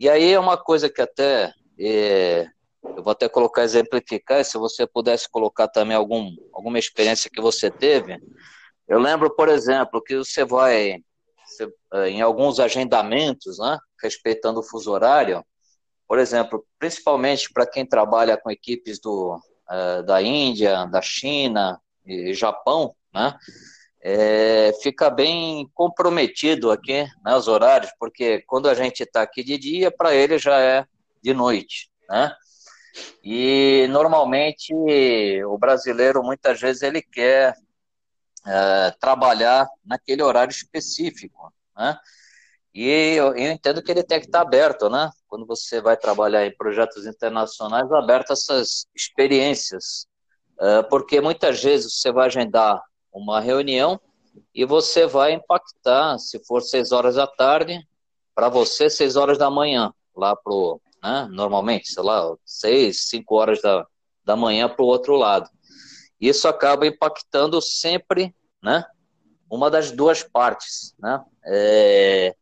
[0.00, 1.52] E aí é uma coisa que até
[2.96, 7.70] eu vou até colocar exemplificar, se você pudesse colocar também algum, alguma experiência que você
[7.70, 8.18] teve.
[8.86, 11.02] Eu lembro, por exemplo, que você vai
[11.44, 15.44] você, eh, em alguns agendamentos, né, respeitando o fuso horário,
[16.08, 19.36] por exemplo, principalmente para quem trabalha com equipes do,
[19.70, 23.36] uh, da Índia, da China e Japão, né,
[24.02, 29.56] é, fica bem comprometido aqui, né, os horários, porque quando a gente está aqui de
[29.56, 30.84] dia, para ele já é
[31.22, 32.30] de noite, né?
[33.22, 34.72] E normalmente
[35.44, 37.54] o brasileiro muitas vezes ele quer
[38.46, 41.98] é, trabalhar naquele horário específico, né?
[42.74, 45.08] E eu, eu, entendo que ele tem que estar aberto, né?
[45.28, 50.06] Quando você vai trabalhar em projetos internacionais, aberto essas experiências,
[50.60, 54.00] é, porque muitas vezes você vai agendar uma reunião
[54.52, 57.78] e você vai impactar, se for seis horas da tarde,
[58.34, 61.28] para você seis horas da manhã, lá pro né?
[61.30, 63.86] normalmente, sei lá, seis, cinco horas da,
[64.24, 65.50] da manhã para o outro lado.
[66.18, 68.82] Isso acaba impactando sempre né,
[69.50, 70.94] uma das duas partes.
[70.98, 71.22] Né?
[71.44, 72.34] É,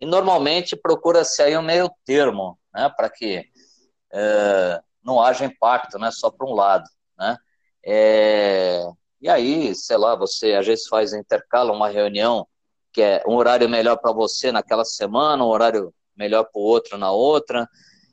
[0.00, 3.44] e normalmente procura-se aí um meio termo né, para que
[4.10, 6.88] é, não haja impacto né, só para um lado.
[7.18, 7.36] Né?
[7.84, 8.82] É,
[9.20, 12.46] e aí, sei lá, você às vezes faz intercala uma reunião
[12.92, 16.96] que é um horário melhor para você naquela semana, um horário melhor para o outro
[16.96, 17.68] na outra.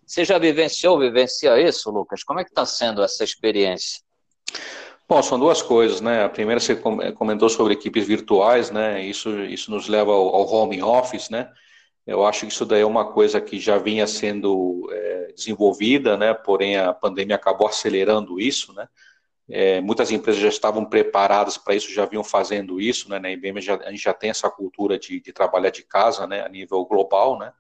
[0.05, 2.23] Você já vivenciou, vivencia isso, Lucas?
[2.23, 4.01] Como é que está sendo essa experiência?
[5.07, 6.23] Bom, são duas coisas, né?
[6.23, 9.03] A primeira você comentou sobre equipes virtuais, né?
[9.03, 11.51] Isso, isso nos leva ao, ao home office, né?
[12.05, 16.33] Eu acho que isso daí é uma coisa que já vinha sendo é, desenvolvida, né?
[16.33, 18.87] Porém, a pandemia acabou acelerando isso, né?
[19.49, 23.19] É, muitas empresas já estavam preparadas para isso, já vinham fazendo isso, né?
[23.19, 26.41] Na IBM já, a gente já tem essa cultura de, de trabalhar de casa, né?
[26.45, 27.51] A nível global, né?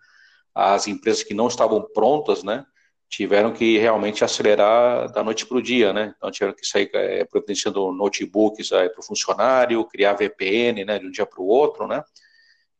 [0.53, 2.65] As empresas que não estavam prontas, né,
[3.09, 6.15] tiveram que realmente acelerar da noite para o dia, né?
[6.17, 11.11] Então tiveram que sair é, providenciando notebooks para o funcionário, criar VPN, né, de um
[11.11, 12.03] dia para o outro, né?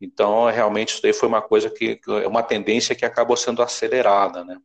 [0.01, 4.43] Então realmente isso daí foi uma coisa que é uma tendência que acabou sendo acelerada,
[4.43, 4.57] né?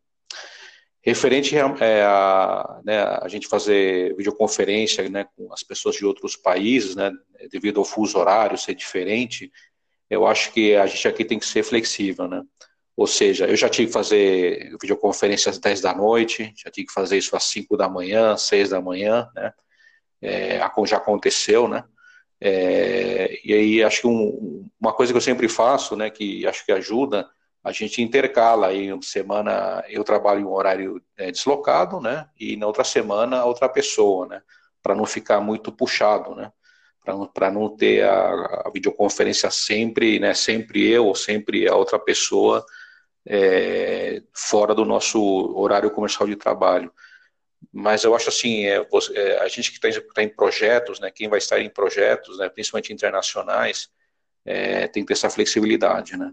[1.03, 6.97] Referente é, a, né, a gente fazer videoconferência né, com as pessoas de outros países,
[6.97, 7.11] né,
[7.51, 9.51] devido ao fuso horário ser diferente,
[10.11, 12.43] eu acho que a gente aqui tem que ser flexível, né?
[12.99, 16.93] Ou seja, eu já tive que fazer videoconferência às 10 da noite, já tive que
[16.93, 19.53] fazer isso às 5 da manhã, 6 da manhã, né?
[20.21, 21.85] É, já aconteceu, né?
[22.41, 26.67] É, e aí acho que um, uma coisa que eu sempre faço, né, que acho
[26.67, 27.29] que ajuda,
[27.63, 32.57] a gente intercala aí uma semana eu trabalho em um horário é, deslocado, né, e
[32.57, 34.43] na outra semana outra pessoa, né,
[34.83, 36.51] para não ficar muito puxado, né,
[37.33, 42.65] para não ter a, a, videoconferência sempre, né, sempre eu ou sempre a outra pessoa
[43.31, 45.21] é, fora do nosso
[45.55, 46.91] horário comercial de trabalho.
[47.71, 51.11] Mas eu acho assim, é, você, é, a gente que está tá em projetos, né,
[51.11, 53.91] quem vai estar em projetos, né, principalmente internacionais,
[54.47, 56.33] é, tem que ter essa flexibilidade, né?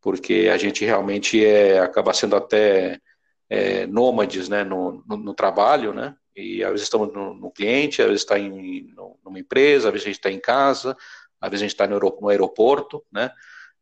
[0.00, 3.00] Porque a gente realmente é, acaba sendo até
[3.48, 6.16] é, nômades né, no, no, no, trabalho, né?
[6.34, 8.92] E às vezes estamos no, no cliente, às vezes está em
[9.24, 10.96] numa empresa, às vezes a gente está em casa,
[11.40, 13.30] às vezes a gente está no, aeroporto, né?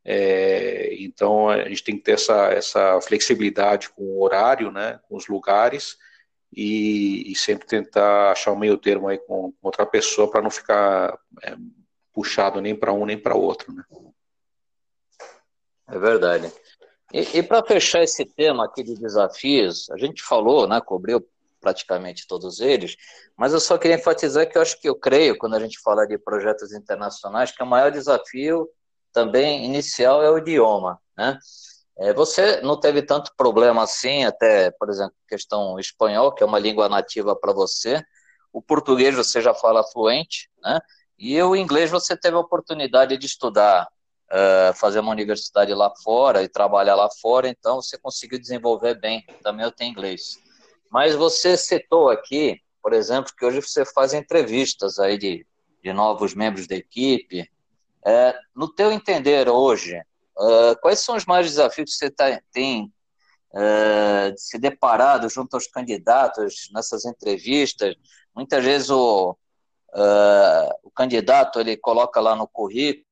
[0.04, 4.98] É, então a gente tem que ter essa, essa flexibilidade com o horário, né?
[5.08, 5.98] Com os lugares
[6.52, 10.50] e, e sempre tentar achar um meio termo aí com, com outra pessoa para não
[10.50, 11.56] ficar é,
[12.12, 13.84] puxado nem para um nem para outro, né?
[15.88, 16.52] É verdade.
[17.12, 21.26] E, e para fechar esse tema aqui de desafios, a gente falou, né, cobriu
[21.60, 22.96] praticamente todos eles,
[23.36, 26.06] mas eu só queria enfatizar que eu acho que eu creio, quando a gente fala
[26.06, 28.68] de projetos internacionais, que o maior desafio
[29.12, 31.38] também inicial é o idioma, né?
[31.98, 36.58] É, você não teve tanto problema assim, até, por exemplo, questão espanhol, que é uma
[36.58, 38.02] língua nativa para você,
[38.52, 40.80] o português você já fala fluente, né?
[41.18, 43.86] E o inglês você teve a oportunidade de estudar
[44.76, 49.24] fazer uma universidade lá fora e trabalhar lá fora, então você conseguiu desenvolver bem.
[49.42, 50.38] Também eu tenho inglês.
[50.90, 55.46] Mas você citou aqui, por exemplo, que hoje você faz entrevistas aí de,
[55.82, 57.50] de novos membros da equipe.
[58.04, 59.98] É, no teu entender hoje,
[60.38, 62.92] uh, quais são os maiores desafios que você tá, tem
[63.52, 67.94] uh, se deparado junto aos candidatos nessas entrevistas?
[68.34, 73.04] Muitas vezes o, uh, o candidato ele coloca lá no currículo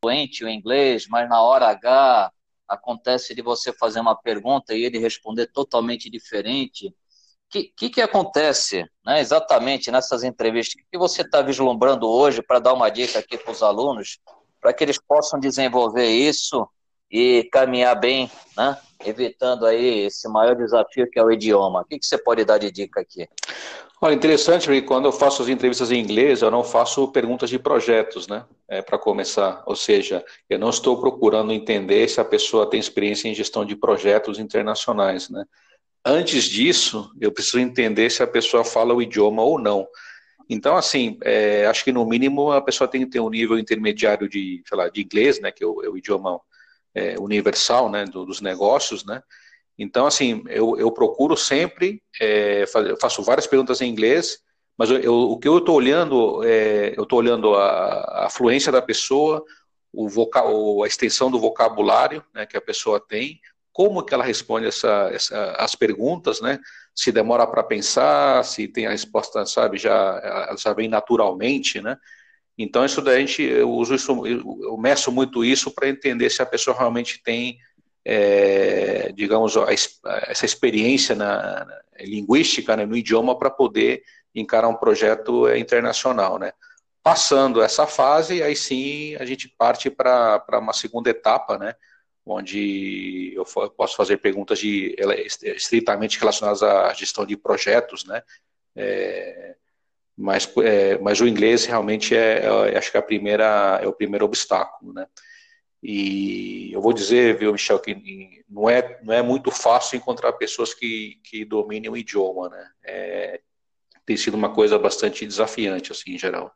[0.00, 2.32] fluente o inglês, mas na hora H
[2.66, 6.94] acontece de você fazer uma pergunta e ele responder totalmente diferente.
[7.50, 10.82] Que, que, que, acontece né, exatamente nessas entrevistas?
[10.82, 14.18] O que você está vislumbrando hoje para dar uma dica aqui para os alunos,
[14.60, 16.68] para que eles possam desenvolver isso
[17.10, 21.80] e caminhar bem, né, evitando aí esse maior desafio que é o idioma?
[21.80, 23.26] O que, que você pode dar de dica aqui?
[24.00, 27.58] Olha, interessante, porque quando eu faço as entrevistas em inglês, eu não faço perguntas de
[27.58, 28.44] projetos, né?
[28.68, 29.64] É, para começar.
[29.66, 33.74] Ou seja, eu não estou procurando entender se a pessoa tem experiência em gestão de
[33.74, 35.44] projetos internacionais, né?
[36.10, 39.86] Antes disso, eu preciso entender se a pessoa fala o idioma ou não.
[40.48, 44.26] Então, assim, é, acho que no mínimo a pessoa tem que ter um nível intermediário
[44.26, 45.52] de, sei lá, de inglês, né?
[45.52, 46.40] Que é o, é o idioma
[46.94, 48.06] é, universal, né?
[48.06, 49.22] Do, dos negócios, né?
[49.78, 52.64] Então, assim, eu, eu procuro sempre, é,
[52.98, 54.38] faço várias perguntas em inglês,
[54.78, 58.72] mas eu, eu, o que eu estou olhando, é, eu estou olhando a, a, fluência
[58.72, 59.44] da pessoa,
[59.92, 63.38] o voca, a extensão do vocabulário né, que a pessoa tem,
[63.78, 66.58] como que ela responde essa, essa, as perguntas, né?
[66.92, 71.96] Se demora para pensar, se tem a resposta, sabe, já, já vem naturalmente, né?
[72.58, 76.42] Então, isso daí a gente, eu uso isso, eu meço muito isso para entender se
[76.42, 77.56] a pessoa realmente tem
[78.04, 79.54] é, digamos,
[80.26, 84.02] essa experiência na, na linguística, né, no idioma, para poder
[84.34, 86.50] encarar um projeto é, internacional, né.
[87.00, 91.74] Passando essa fase, aí sim a gente parte para uma segunda etapa, né,
[92.28, 94.94] onde eu posso fazer perguntas de,
[95.42, 98.22] estritamente relacionadas à gestão de projetos, né,
[98.76, 99.54] é,
[100.16, 103.92] mas, é, mas o inglês realmente é, é, acho que é a primeira é o
[103.92, 105.06] primeiro obstáculo, né.
[105.80, 110.74] E eu vou dizer, viu, Michel, que não é, não é muito fácil encontrar pessoas
[110.74, 112.70] que, que dominem o idioma, né?
[112.84, 113.40] É,
[114.04, 116.52] tem sido uma coisa bastante desafiante, assim, em geral.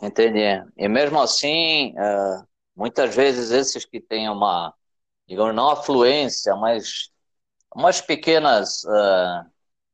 [0.00, 0.40] Entendi.
[0.76, 4.74] E mesmo assim, uh, muitas vezes esses que têm uma,
[5.26, 7.10] digamos, não afluência, mas
[7.74, 9.40] umas pequenas, uh,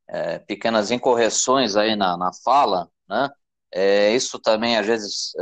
[0.09, 3.29] uh, pequenas incorreções aí na, na fala, né?
[4.13, 5.33] Isso também às vezes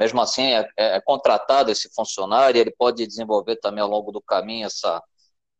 [0.00, 4.22] mesmo assim é, é, é, contratado esse funcionário, ele pode desenvolver também ao longo do
[4.22, 5.02] caminho essa,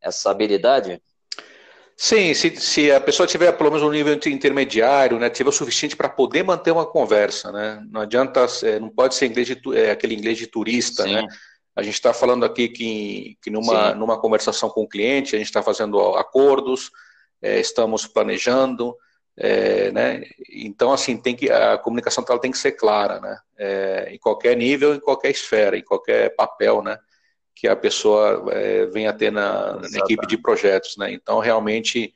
[0.00, 1.02] essa habilidade?
[2.02, 5.94] Sim, se, se a pessoa tiver pelo menos um nível intermediário, né, tiver o suficiente
[5.94, 9.90] para poder manter uma conversa, né, não adianta, é, não pode ser inglês de, é,
[9.90, 11.12] aquele inglês de turista, Sim.
[11.12, 11.26] né,
[11.76, 15.48] a gente está falando aqui que, que numa, numa conversação com o cliente, a gente
[15.48, 16.90] está fazendo acordos,
[17.42, 18.96] é, estamos planejando,
[19.36, 20.22] é, né?
[20.50, 23.38] Então, assim, tem que, a comunicação ela tem que ser clara, né?
[23.58, 26.98] É, em qualquer nível, em qualquer esfera, em qualquer papel, né?
[27.60, 31.12] Que a pessoa é, venha a ter na, na, equipe de projetos, né?
[31.12, 32.14] Então, realmente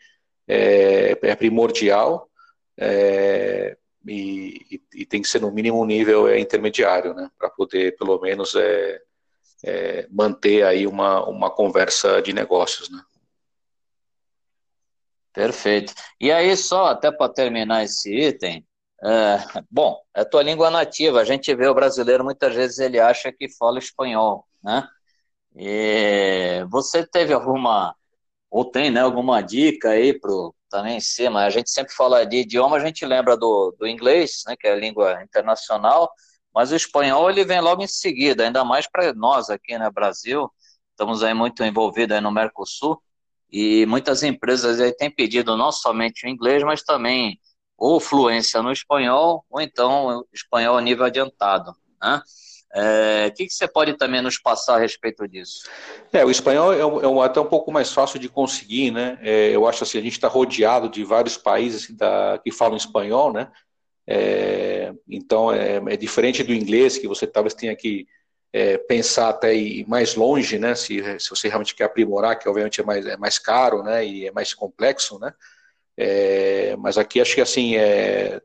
[0.48, 2.30] é, é primordial
[2.78, 3.76] é,
[4.06, 7.30] e, e, tem que ser no mínimo um nível é, intermediário, né?
[7.38, 8.54] Para poder, pelo menos,
[10.10, 13.02] manter aí uma, uma conversa de negócios, né?
[15.30, 15.92] Perfeito.
[16.18, 18.64] E aí, só até para terminar esse item,
[19.04, 21.20] é, bom, é tua língua nativa.
[21.20, 24.88] A gente vê o brasileiro muitas vezes ele acha que fala espanhol, né?
[25.56, 27.94] E você teve alguma
[28.50, 31.44] ou tem, né, alguma dica aí pro também em cima?
[31.44, 34.72] A gente sempre fala de idioma, a gente lembra do, do inglês, né, que é
[34.72, 36.10] a língua internacional,
[36.54, 40.50] mas o espanhol ele vem logo em seguida, ainda mais para nós aqui, né, Brasil.
[40.90, 43.00] Estamos aí muito envolvidos aí no Mercosul.
[43.50, 47.40] E muitas empresas aí têm pedido não somente o inglês, mas também
[47.76, 51.74] ou fluência no espanhol, ou então espanhol nível adiantado.
[52.00, 52.22] Né?
[52.76, 55.62] É, o que, que, você pode também nos passar a respeito disso?
[56.12, 59.16] É, o espanhol é, um, é um, até um pouco mais fácil de conseguir, né?
[59.22, 62.76] É, eu acho assim, a gente está rodeado de vários países assim, da, que falam
[62.76, 63.48] espanhol, né?
[64.06, 68.08] É, então é, é, diferente do inglês que você talvez tenha que
[68.52, 70.74] é, pensar até ir mais longe, né?
[70.74, 74.04] Se, se você realmente quer aprimorar, que obviamente é mais, é mais caro, né?
[74.04, 75.32] E é mais complexo, né?
[76.80, 78.42] Mas aqui acho que assim é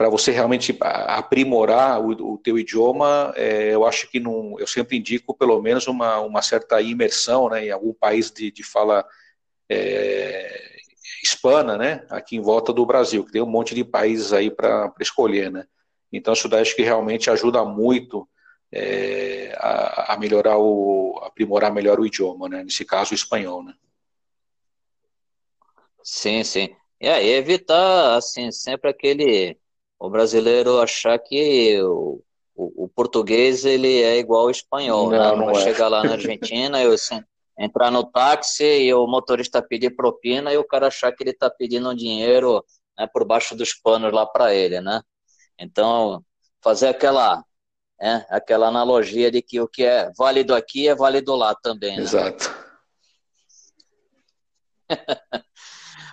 [0.00, 4.96] para você realmente aprimorar o, o teu idioma, é, eu acho que não, eu sempre
[4.96, 7.66] indico pelo menos uma, uma certa imersão, né?
[7.66, 9.06] Em algum país de, de fala
[9.68, 10.74] é,
[11.22, 12.06] hispana, né?
[12.08, 15.66] Aqui em volta do Brasil, que tem um monte de países aí para escolher, né?
[16.10, 18.26] Então isso daí acho que realmente ajuda muito
[18.72, 22.64] é, a, a, melhorar o aprimorar melhor o idioma, né?
[22.64, 23.74] Nesse caso o espanhol, né?
[26.02, 26.74] Sim, sim.
[26.98, 29.60] E aí evitar assim sempre aquele
[30.00, 32.22] o brasileiro achar que o,
[32.56, 35.36] o, o português ele é igual ao espanhol, não, né?
[35.36, 35.54] Não, é.
[35.56, 37.22] chegar lá na Argentina, eu assim,
[37.58, 41.50] entrar no táxi e o motorista pedir propina e o cara achar que ele está
[41.50, 42.64] pedindo dinheiro
[42.98, 45.02] né, por baixo dos panos lá para ele, né?
[45.58, 46.24] Então
[46.62, 47.44] fazer aquela
[48.00, 51.98] é, aquela analogia de que o que é válido aqui é válido lá também.
[51.98, 52.02] Né?
[52.02, 52.50] Exato.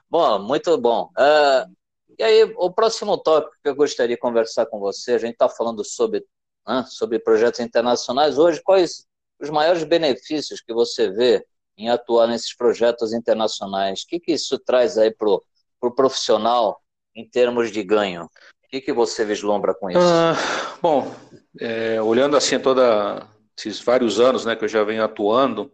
[0.10, 1.10] bom, muito bom.
[1.18, 1.77] Uh,
[2.18, 5.48] e aí, o próximo tópico que eu gostaria de conversar com você, a gente está
[5.48, 6.26] falando sobre,
[6.68, 8.38] né, sobre projetos internacionais.
[8.38, 9.06] Hoje, quais
[9.40, 11.46] os maiores benefícios que você vê
[11.78, 14.02] em atuar nesses projetos internacionais?
[14.02, 15.44] O que, que isso traz aí para o
[15.80, 16.82] pro profissional
[17.16, 18.24] em termos de ganho?
[18.24, 20.00] O que, que você vislumbra com isso?
[20.00, 20.36] Ah,
[20.82, 21.14] bom,
[21.60, 25.72] é, olhando assim toda esses vários anos né, que eu já venho atuando,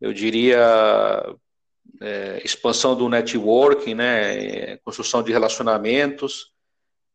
[0.00, 0.64] eu diria
[2.00, 6.52] é, expansão do networking, né, construção de relacionamentos.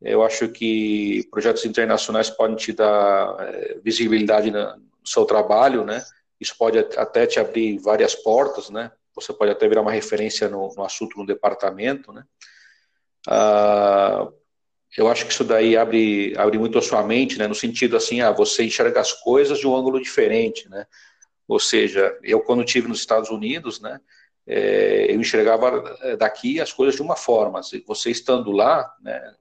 [0.01, 6.03] Eu acho que projetos internacionais podem te dar é, visibilidade no seu trabalho, né?
[6.39, 8.91] Isso pode até te abrir várias portas, né?
[9.13, 12.23] Você pode até virar uma referência no, no assunto no departamento, né?
[13.27, 14.27] Ah,
[14.97, 18.21] eu acho que isso daí abre, abre muito a sua mente, né, no sentido assim,
[18.21, 20.85] ah, você enxerga as coisas de um ângulo diferente, né,
[21.47, 23.99] ou seja, eu quando estive nos Estados Unidos, né,
[24.47, 29.35] é, eu enxergava é, daqui as coisas de uma forma, você estando lá, né,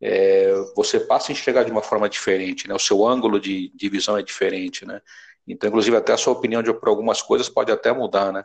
[0.00, 3.88] é, você passa a enxergar de uma forma diferente, né, o seu ângulo de, de
[3.88, 5.00] visão é diferente, né,
[5.46, 8.44] então, inclusive, até a sua opinião de, por algumas coisas pode até mudar, né,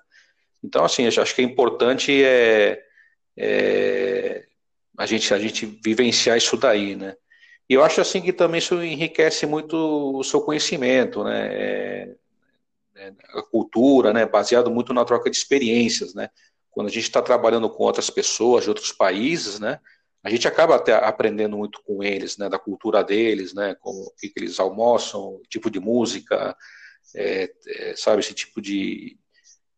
[0.63, 2.81] então, assim, acho que é importante é,
[3.37, 4.47] é
[4.97, 7.15] a gente, a gente vivenciar isso daí, né?
[7.69, 11.49] E eu acho assim que também isso enriquece muito o seu conhecimento, né?
[11.53, 12.15] É,
[12.97, 14.25] é, a cultura, né?
[14.25, 16.29] Baseado muito na troca de experiências, né?
[16.71, 19.79] Quando a gente está trabalhando com outras pessoas de outros países, né?
[20.23, 22.49] A gente acaba até aprendendo muito com eles, né?
[22.49, 23.75] Da cultura deles, né?
[23.79, 26.55] Como o que, eles almoçam, tipo de música,
[27.15, 28.19] é, é, sabe?
[28.19, 29.17] Esse tipo de,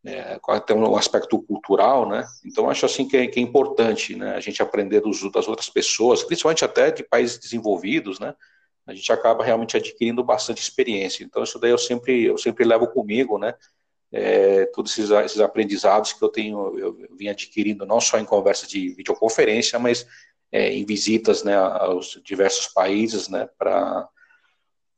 [0.06, 2.26] é, até um aspecto cultural, né?
[2.46, 4.36] Então acho assim que é, que é importante, né?
[4.36, 8.34] A gente aprender dos, das outras pessoas, principalmente até de países desenvolvidos, né?
[8.90, 11.24] A gente acaba realmente adquirindo bastante experiência.
[11.24, 13.54] Então isso daí eu sempre eu sempre levo comigo, né?
[14.12, 18.68] É, todos esses, esses, aprendizados que eu tenho eu vim adquirindo não só em conversas
[18.68, 20.08] de videoconferência, mas
[20.52, 21.56] é, em visitas, né?
[21.56, 23.48] Aos diversos países, né?
[23.58, 24.10] Para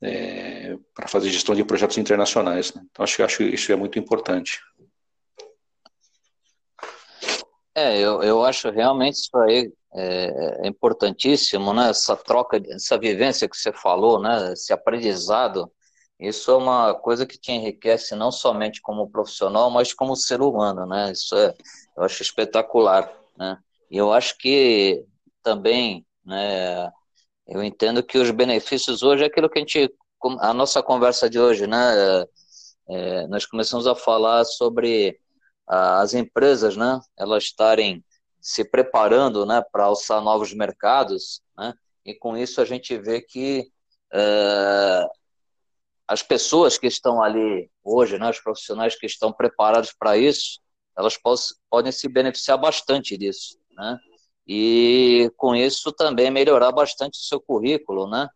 [0.01, 2.73] é, para fazer gestão de projetos internacionais.
[2.73, 2.81] Né?
[2.89, 4.59] Então acho acho isso é muito importante.
[7.73, 11.89] É, eu, eu acho realmente isso aí é, é importantíssimo, né?
[11.89, 14.53] Essa troca, essa vivência que você falou, né?
[14.53, 15.71] Esse aprendizado,
[16.19, 20.85] isso é uma coisa que te enriquece não somente como profissional, mas como ser humano,
[20.85, 21.11] né?
[21.11, 21.53] Isso é,
[21.97, 23.57] eu acho espetacular, né?
[23.89, 25.05] E eu acho que
[25.43, 26.91] também, né?
[27.47, 29.93] Eu entendo que os benefícios hoje é aquilo que a gente,
[30.39, 32.25] a nossa conversa de hoje, né?
[32.89, 35.17] É, nós começamos a falar sobre
[35.73, 38.03] as empresas, né, elas estarem
[38.41, 41.73] se preparando, né, para alçar novos mercados, né,
[42.05, 43.71] e com isso a gente vê que
[44.13, 45.05] é,
[46.07, 50.59] as pessoas que estão ali hoje, né, os profissionais que estão preparados para isso,
[50.97, 51.17] elas
[51.69, 53.97] podem se beneficiar bastante disso, né?
[54.45, 58.27] E com isso também melhorar bastante o seu currículo, né?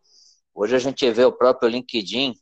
[0.54, 2.32] Hoje a gente vê o próprio LinkedIn,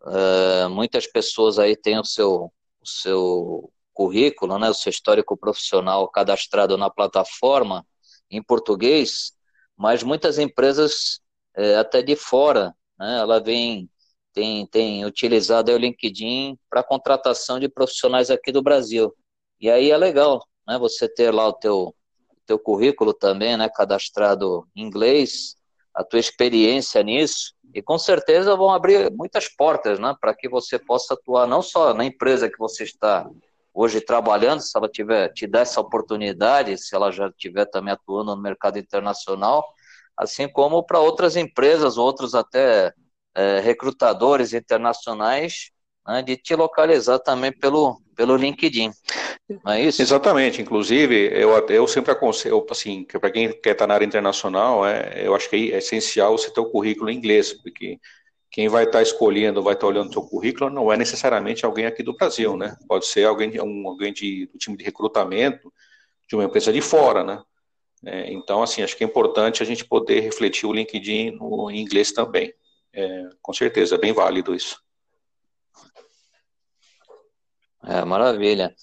[0.00, 3.72] uh, muitas pessoas aí têm o seu, o seu
[4.02, 7.86] currículo, né, o seu histórico profissional cadastrado na plataforma
[8.28, 9.32] em português,
[9.76, 11.20] mas muitas empresas
[11.56, 13.88] é, até de fora, né, ela vem
[14.32, 19.14] tem, tem utilizado o LinkedIn para contratação de profissionais aqui do Brasil.
[19.60, 21.94] E aí é legal, né, você ter lá o teu,
[22.44, 25.54] teu currículo também, né, cadastrado em inglês,
[25.94, 30.78] a tua experiência nisso, e com certeza vão abrir muitas portas, né, para que você
[30.78, 33.30] possa atuar não só na empresa que você está
[33.74, 38.34] hoje trabalhando, se ela tiver te der essa oportunidade, se ela já estiver também atuando
[38.34, 39.64] no mercado internacional,
[40.16, 42.92] assim como para outras empresas, outros até
[43.34, 45.70] é, recrutadores internacionais,
[46.06, 48.90] né, de te localizar também pelo, pelo LinkedIn.
[49.64, 50.02] Não é isso?
[50.02, 50.60] Exatamente.
[50.60, 55.26] Inclusive, eu, eu sempre aconselho, assim, que para quem quer estar na área internacional, é,
[55.26, 57.98] eu acho que é essencial você ter o currículo em inglês, porque
[58.52, 62.02] quem vai estar escolhendo, vai estar olhando o seu currículo, não é necessariamente alguém aqui
[62.02, 62.76] do Brasil, né?
[62.86, 65.72] Pode ser alguém, um, alguém de, do time de recrutamento
[66.28, 67.42] de uma empresa de fora, né?
[68.04, 71.80] É, então, assim, acho que é importante a gente poder refletir o LinkedIn no, em
[71.80, 72.52] inglês também.
[72.92, 74.78] É, com certeza, é bem válido isso.
[77.84, 78.74] É, maravilha.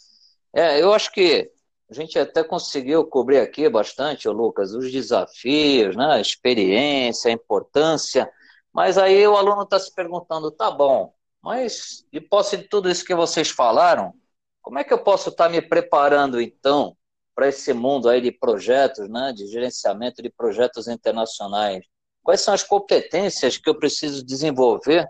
[0.51, 1.47] É, eu acho que
[1.91, 8.27] a gente até conseguiu cobrir aqui bastante, Lucas, os desafios, né, a experiência, a importância
[8.73, 13.05] mas aí o aluno está se perguntando, tá bom, mas de posse de tudo isso
[13.05, 14.13] que vocês falaram,
[14.61, 16.95] como é que eu posso estar tá me preparando então
[17.33, 21.85] para esse mundo aí de projetos, né, de gerenciamento de projetos internacionais?
[22.21, 25.07] Quais são as competências que eu preciso desenvolver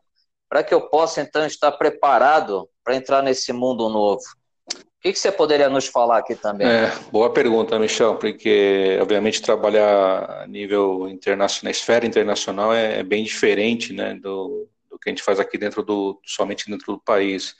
[0.48, 4.24] para que eu possa então estar preparado para entrar nesse mundo novo?
[5.00, 6.68] O que, que, você poderia nos falar aqui também?
[6.68, 13.04] É, boa pergunta, Michel, porque obviamente trabalhar a nível internacional, na esfera internacional é, é
[13.04, 17.00] bem diferente, né, do, do, que a gente faz aqui dentro do, somente dentro do
[17.00, 17.56] país.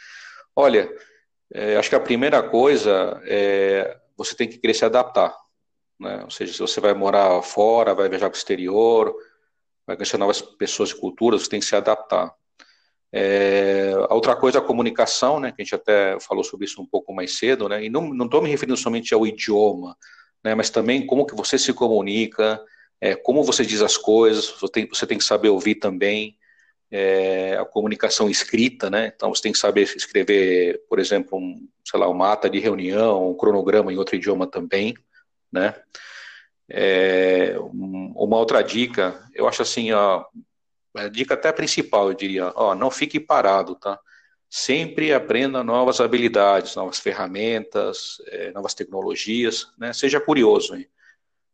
[0.54, 0.94] Olha,
[1.54, 5.34] é, acho que a primeira coisa é você tem que querer se adaptar,
[5.98, 9.16] né, ou seja, se você vai morar fora, vai viajar para o exterior,
[9.88, 12.36] vai conhecer novas pessoas e culturas, você tem que se adaptar.
[13.12, 16.82] É, a outra coisa é a comunicação, né, que a gente até falou sobre isso
[16.82, 19.98] um pouco mais cedo, né, e não estou me referindo somente ao idioma,
[20.44, 22.64] né, mas também como que você se comunica,
[23.02, 26.38] é, como você diz as coisas, você tem, você tem que saber ouvir também,
[26.92, 32.00] é, a comunicação escrita, né, então você tem que saber escrever, por exemplo, um, sei
[32.00, 34.94] lá, uma ata de reunião, um cronograma em outro idioma também,
[35.52, 35.74] né,
[36.70, 40.24] é, uma outra dica, eu acho assim, ó,
[40.96, 44.00] a dica até principal, eu diria, ó, não fique parado, tá?
[44.50, 49.94] Sempre aprenda novas habilidades, novas ferramentas, é, novas tecnologias, né?
[49.94, 50.88] Seja curioso, hein?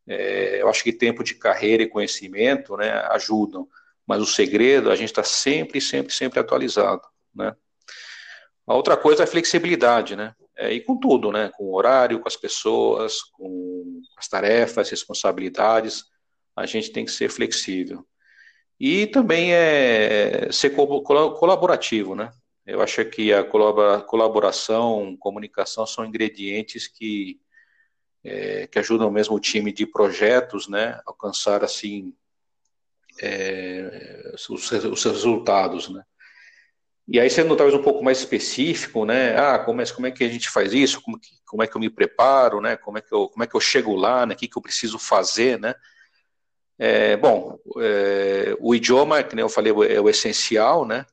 [0.08, 3.68] É, eu acho que tempo de carreira e conhecimento, né, ajudam,
[4.06, 7.02] mas o segredo, a gente está sempre, sempre, sempre atualizado,
[7.34, 7.56] né?
[8.68, 10.36] A outra coisa é a flexibilidade, né?
[10.58, 11.52] É, e com tudo, né?
[11.56, 16.06] Com o horário, com as pessoas, com as tarefas, responsabilidades,
[16.56, 18.06] a gente tem que ser flexível.
[18.80, 22.32] E também é ser colaborativo, né?
[22.66, 27.40] Eu acho que a colaboração, comunicação são ingredientes que,
[28.24, 32.12] é, que ajudam mesmo o time de projetos, né, alcançar assim
[33.22, 36.04] é, os, os resultados, né?
[37.08, 39.38] E aí sendo talvez um pouco mais específico, né?
[39.38, 41.00] Ah, como é, como é que a gente faz isso?
[41.04, 42.76] Como, que, como é que eu me preparo, né?
[42.78, 44.34] Como é que eu, como é que eu chego lá, né?
[44.34, 45.76] O que, que eu preciso fazer, né?
[46.78, 51.06] É, bom, é, o idioma, que eu falei, é o essencial, né?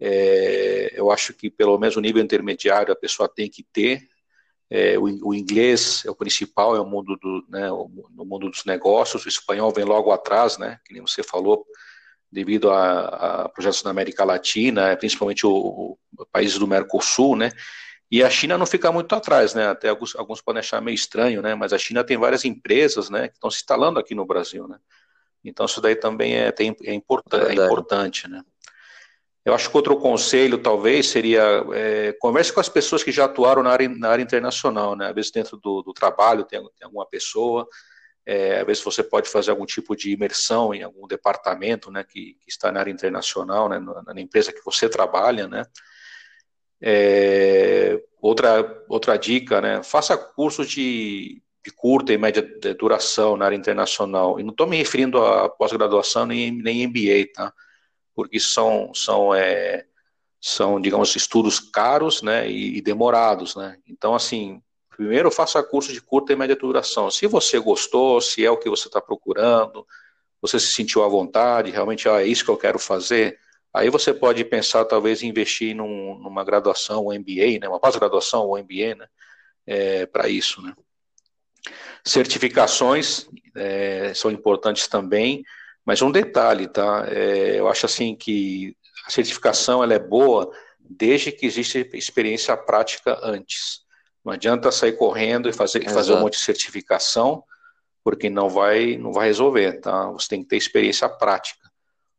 [0.00, 4.08] É, eu acho que pelo menos o nível intermediário a pessoa tem que ter.
[4.70, 8.48] É, o, o, inglês é o principal, é o mundo do, né, o, no mundo
[8.48, 9.24] dos negócios.
[9.24, 10.78] O espanhol vem logo atrás, né?
[10.86, 11.66] Que nem você falou,
[12.32, 17.50] devido a, a projetos na América Latina, principalmente o, o países do Mercosul, né?
[18.10, 19.68] E a China não fica muito atrás, né?
[19.68, 21.54] Até alguns, alguns podem achar meio estranho, né?
[21.54, 23.28] Mas a China tem várias empresas, né?
[23.28, 24.78] Que estão se instalando aqui no Brasil, né?
[25.44, 28.42] Então isso daí também é, tem, é, é importante, né?
[29.42, 33.62] Eu acho que outro conselho, talvez, seria é, converse com as pessoas que já atuaram
[33.62, 35.08] na área, na área internacional, né?
[35.08, 37.66] Às vezes dentro do, do trabalho tem, tem, alguma pessoa,
[38.26, 42.34] é, às vezes você pode fazer algum tipo de imersão em algum departamento, né, que,
[42.34, 45.64] que está na área internacional, né, na, na empresa que você trabalha, né?
[46.82, 49.82] É, outra, outra dica, né?
[49.82, 52.42] Faça cursos de, de curta e média
[52.78, 54.40] duração na área internacional.
[54.40, 57.52] E não estou me referindo a pós-graduação nem, nem MBA, tá?
[58.14, 59.86] Porque são, são, é,
[60.40, 63.76] são, digamos, estudos caros, né, e, e, demorados, né?
[63.86, 64.62] Então, assim,
[65.00, 67.10] Primeiro, faça curso de curta e média duração.
[67.10, 69.86] Se você gostou, se é o que você está procurando,
[70.42, 73.38] você se sentiu à vontade, realmente ah, é isso que eu quero fazer,
[73.72, 78.46] aí você pode pensar talvez em investir num, numa graduação, um MBA, né, uma pós-graduação
[78.46, 79.06] ou MBA, né,
[79.66, 80.74] é, para isso, né.
[82.04, 85.42] Certificações é, são importantes também,
[85.84, 87.06] mas um detalhe, tá?
[87.08, 93.18] É, eu acho assim que a certificação ela é boa desde que exista experiência prática
[93.22, 93.80] antes.
[94.24, 97.42] Não adianta sair correndo e fazer, fazer um monte de certificação,
[98.04, 100.10] porque não vai, não vai resolver, tá?
[100.10, 101.70] Você tem que ter experiência prática.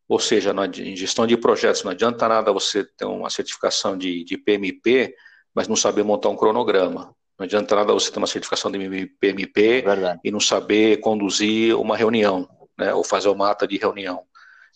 [0.07, 4.37] Ou seja, em gestão de projetos, não adianta nada você ter uma certificação de, de
[4.37, 5.15] PMP,
[5.53, 7.15] mas não saber montar um cronograma.
[7.41, 11.97] Não adianta nada você ter uma certificação de PMP é e não saber conduzir uma
[11.97, 14.21] reunião, né, ou fazer uma ata de reunião.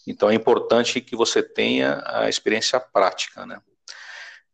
[0.07, 3.59] Então é importante que você tenha a experiência prática, né.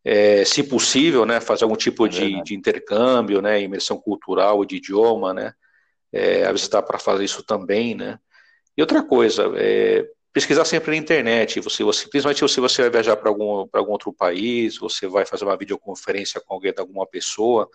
[0.03, 4.75] É, se possível, né, fazer algum tipo é de, de, intercâmbio, né, imersão cultural de
[4.75, 5.53] idioma, né,
[6.11, 8.19] é, às vezes dá para fazer isso também, né.
[8.75, 11.61] E outra coisa, é, pesquisar sempre na internet.
[11.61, 15.45] Você, você, principalmente se você vai viajar para algum, algum outro país, você vai fazer
[15.45, 17.69] uma videoconferência com alguém de alguma pessoa.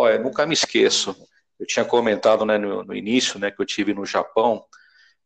[0.00, 1.16] Olha, nunca me esqueço.
[1.58, 4.64] Eu tinha comentado né, no, no, início né, que eu tive no Japão.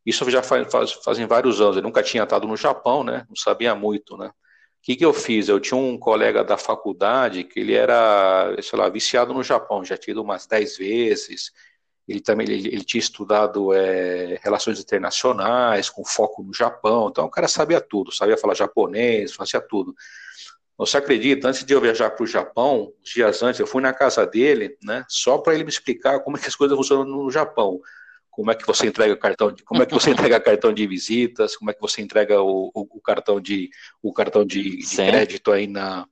[0.05, 1.77] Isso já faz, faz, fazem vários anos.
[1.77, 3.27] Eu nunca tinha estado no Japão, né?
[3.29, 4.29] Não sabia muito, né?
[4.29, 4.33] O
[4.83, 5.51] que, que eu fiz?
[5.51, 9.99] Eu tinha um colega da faculdade que ele era, sei lá, viciado no Japão, já
[9.99, 11.53] tinha ido umas 10 vezes
[12.09, 17.31] ele também ele, ele tinha estudado é, relações internacionais, com foco no Japão, então o
[17.31, 19.95] cara sabia tudo, sabia falar japonês, fazia tudo.
[20.77, 23.93] Você acredita, antes de eu viajar para o Japão, uns dias antes, eu fui na
[23.93, 27.31] casa dele, né, só para ele me explicar como é que as coisas funcionam no
[27.31, 27.81] Japão.
[28.31, 31.55] Como é que você entrega cartão, de, como é que você entrega cartão de visitas,
[31.55, 33.69] como é que você entrega o, o, o cartão de
[34.03, 36.07] o cartão de, de crédito aí na,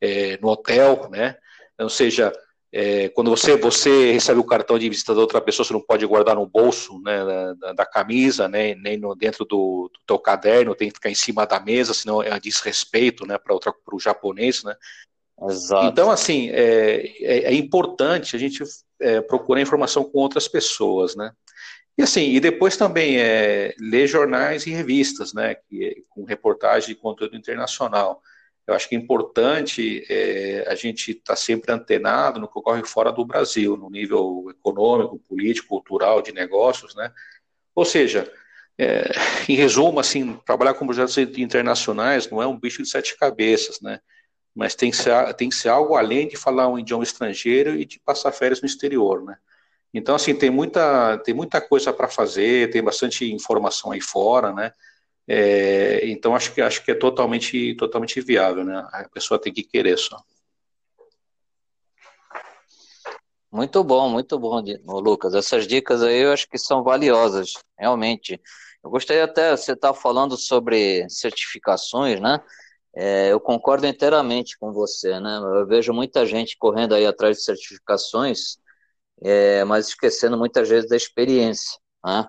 [0.00, 1.36] é, no hotel, né?
[1.78, 2.32] Ou seja,
[2.76, 6.04] é, quando você, você recebe o cartão de visita da outra pessoa, você não pode
[6.04, 10.74] guardar no bolso né, da, da, camisa, né, nem no, dentro do, do teu caderno,
[10.74, 14.64] tem que ficar em cima da mesa, senão é desrespeito né, para o japonês.
[14.64, 14.74] Né?
[15.48, 15.86] Exato.
[15.86, 18.64] Então, assim, é, é, é importante a gente
[19.00, 21.30] é, procurar informação com outras pessoas, né?
[21.96, 27.00] E assim, e depois também é, ler jornais e revistas, né, que, com reportagem de
[27.00, 28.20] conteúdo internacional.
[28.66, 32.82] Eu acho que é importante é, a gente estar tá sempre antenado no que ocorre
[32.84, 37.12] fora do Brasil, no nível econômico, político, cultural, de negócios, né?
[37.74, 38.30] Ou seja,
[38.78, 39.04] é,
[39.48, 44.00] em resumo, assim, trabalhar com projetos internacionais não é um bicho de sete cabeças, né?
[44.54, 47.84] Mas tem que ser, tem que ser algo além de falar um idioma estrangeiro e
[47.84, 49.36] de passar férias no exterior, né?
[49.92, 54.72] Então, assim, tem muita, tem muita coisa para fazer, tem bastante informação aí fora, né?
[55.26, 58.76] É, então acho que acho que é totalmente totalmente viável, né?
[58.92, 60.22] A pessoa tem que querer só.
[63.50, 65.32] Muito bom, muito bom, Lucas.
[65.32, 68.40] Essas dicas aí eu acho que são valiosas, realmente.
[68.82, 72.40] Eu gostaria até, você estar tá falando sobre certificações, né?
[72.96, 75.38] É, eu concordo inteiramente com você, né?
[75.38, 78.58] Eu vejo muita gente correndo aí atrás de certificações,
[79.22, 82.28] é, mas esquecendo muitas vezes da experiência, né?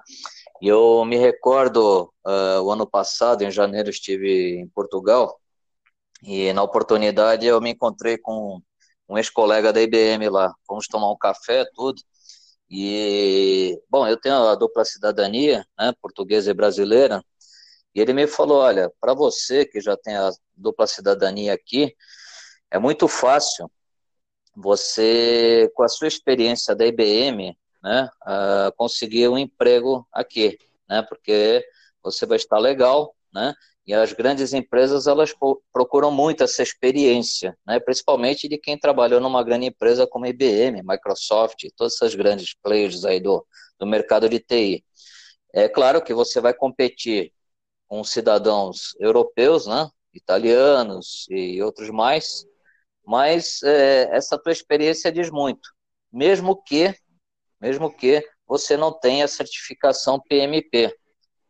[0.61, 5.39] E eu me recordo, uh, o ano passado, em janeiro, estive em Portugal,
[6.23, 8.61] e na oportunidade eu me encontrei com
[9.07, 10.53] um ex-colega da IBM lá.
[10.65, 12.01] Fomos tomar um café, tudo.
[12.69, 17.23] E, bom, eu tenho a dupla cidadania, né, portuguesa e brasileira,
[17.93, 21.95] e ele me falou: olha, para você que já tem a dupla cidadania aqui,
[22.71, 23.71] é muito fácil
[24.55, 30.57] você, com a sua experiência da IBM, né, uh, conseguir um emprego aqui,
[30.89, 31.63] né, porque
[32.03, 33.53] você vai estar legal, né,
[33.85, 35.31] e as grandes empresas elas
[35.71, 41.67] procuram muito essa experiência, né, principalmente de quem trabalhou numa grande empresa como IBM, Microsoft,
[41.77, 43.45] todas essas grandes players aí do,
[43.79, 44.83] do mercado de TI.
[45.53, 47.31] É claro que você vai competir
[47.87, 52.47] com cidadãos europeus, né, italianos e outros mais,
[53.05, 55.69] mas é, essa tua experiência diz muito,
[56.11, 56.95] mesmo que
[57.65, 60.95] mesmo que você não tenha certificação PMP,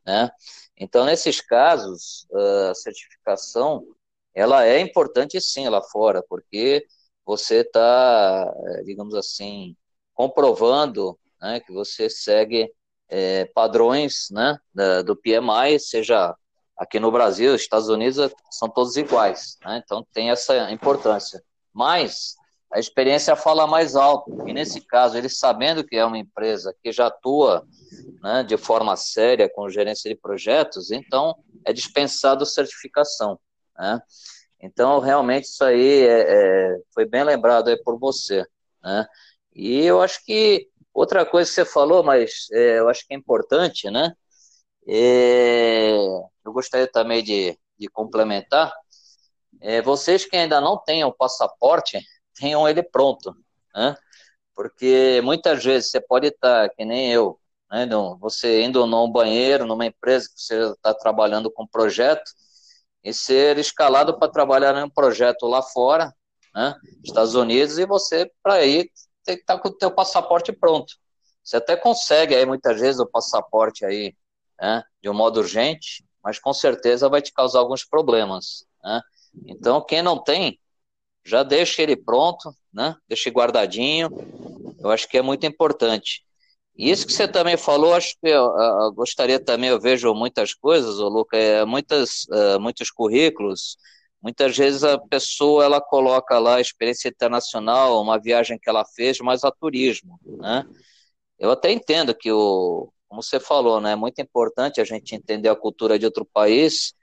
[0.05, 0.29] né?
[0.77, 3.85] Então, nesses casos, a certificação,
[4.33, 6.85] ela é importante sim lá fora, porque
[7.25, 8.53] você está,
[8.85, 9.75] digamos assim,
[10.13, 12.71] comprovando né, que você segue
[13.09, 16.33] é, padrões né, da, do PMI, seja
[16.77, 19.57] aqui no Brasil, Estados Unidos, são todos iguais.
[19.65, 19.81] Né?
[19.83, 21.43] Então, tem essa importância.
[21.73, 22.35] Mas,
[22.75, 24.29] a experiência fala mais alto.
[24.45, 27.65] E nesse caso, ele sabendo que é uma empresa que já atua
[28.21, 33.39] né, de forma séria com gerência de projetos, então é dispensado certificação.
[33.79, 34.01] Né?
[34.59, 38.45] Então, realmente, isso aí é, é, foi bem lembrado aí por você.
[38.83, 39.07] Né?
[39.55, 43.17] E eu acho que outra coisa que você falou, mas é, eu acho que é
[43.17, 44.11] importante, né?
[44.85, 45.95] É,
[46.45, 48.73] eu gostaria também de, de complementar.
[49.61, 51.97] É, vocês que ainda não tenham passaporte,
[52.39, 53.35] tenham ele pronto,
[53.73, 53.95] né?
[54.53, 57.87] Porque muitas vezes você pode estar, que nem eu, né?
[58.19, 62.31] Você indo num banheiro, numa empresa que você está trabalhando com projeto,
[63.03, 66.11] e ser escalado para trabalhar em um projeto lá fora,
[66.53, 66.75] né?
[67.03, 68.89] Estados Unidos, e você, para ir,
[69.23, 70.95] tem que estar com o teu passaporte pronto.
[71.43, 74.15] Você até consegue aí, muitas vezes, o passaporte aí,
[74.59, 74.83] né?
[75.03, 79.01] De um modo urgente, mas com certeza vai te causar alguns problemas, né?
[79.45, 80.59] Então, quem não tem,
[81.25, 82.95] já deixa ele pronto, né?
[83.07, 84.09] Deixa guardadinho.
[84.79, 86.23] Eu acho que é muito importante.
[86.77, 90.53] E isso que você também falou, acho que eu, eu gostaria também, eu vejo muitas
[90.53, 93.77] coisas, ô Luca, é, muitas, uh, muitos currículos,
[94.21, 99.45] muitas vezes a pessoa ela coloca lá experiência internacional, uma viagem que ela fez, mas
[99.45, 100.65] a turismo, né?
[101.39, 105.49] Eu até entendo que o, como você falou, né, é muito importante a gente entender
[105.49, 106.93] a cultura de outro país,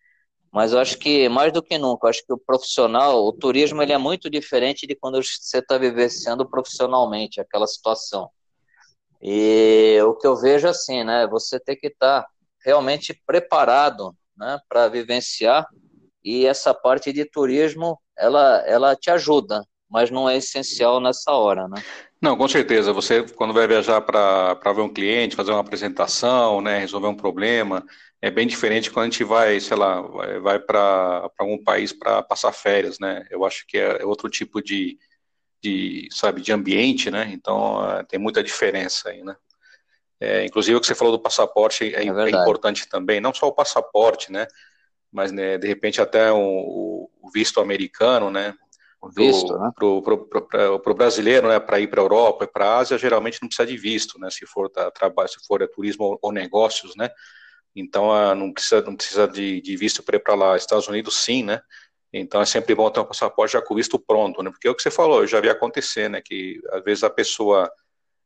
[0.53, 3.92] mas eu acho que mais do que nunca, acho que o profissional, o turismo, ele
[3.92, 8.28] é muito diferente de quando você está vivenciando profissionalmente aquela situação.
[9.22, 12.28] E o que eu vejo assim, né, você tem que estar tá
[12.62, 15.66] realmente preparado, né, para vivenciar.
[16.22, 21.66] E essa parte de turismo, ela, ela te ajuda, mas não é essencial nessa hora,
[21.66, 21.82] né?
[22.20, 22.92] Não, com certeza.
[22.92, 27.84] Você, quando vai viajar para ver um cliente, fazer uma apresentação, né, resolver um problema,
[28.22, 30.00] é bem diferente quando a gente vai, sei lá,
[30.40, 33.26] vai, para algum país para passar férias, né?
[33.28, 34.96] Eu acho que é, é outro tipo de,
[35.60, 37.28] de, sabe, de ambiente, né?
[37.32, 39.36] Então uh, tem muita diferença aí, né?
[40.20, 43.48] É, inclusive o que você falou do passaporte é, é, é importante também, não só
[43.48, 44.46] o passaporte, né?
[45.10, 48.54] Mas né, de repente até o, o visto americano, né?
[49.00, 49.72] O visto, pro, né?
[49.74, 51.58] Pro, pro brasileiro, né?
[51.58, 54.30] Para ir para a Europa e para a Ásia, geralmente não precisa de visto, né?
[54.30, 57.10] Se for trabalho, se for turismo ou, ou negócios, né?
[57.74, 60.56] Então, uh, não precisa, não precisa de, de visto para ir para lá.
[60.56, 61.60] Estados Unidos, sim, né?
[62.12, 64.50] Então, é sempre bom ter um passaporte já com visto pronto, né?
[64.50, 66.20] Porque é o que você falou, eu já vi acontecer, né?
[66.22, 67.70] Que às vezes a pessoa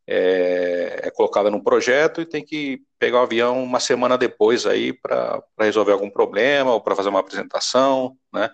[0.07, 4.92] é, é colocada num projeto e tem que pegar o avião uma semana depois aí
[4.92, 8.51] para resolver algum problema ou para fazer uma apresentação, né?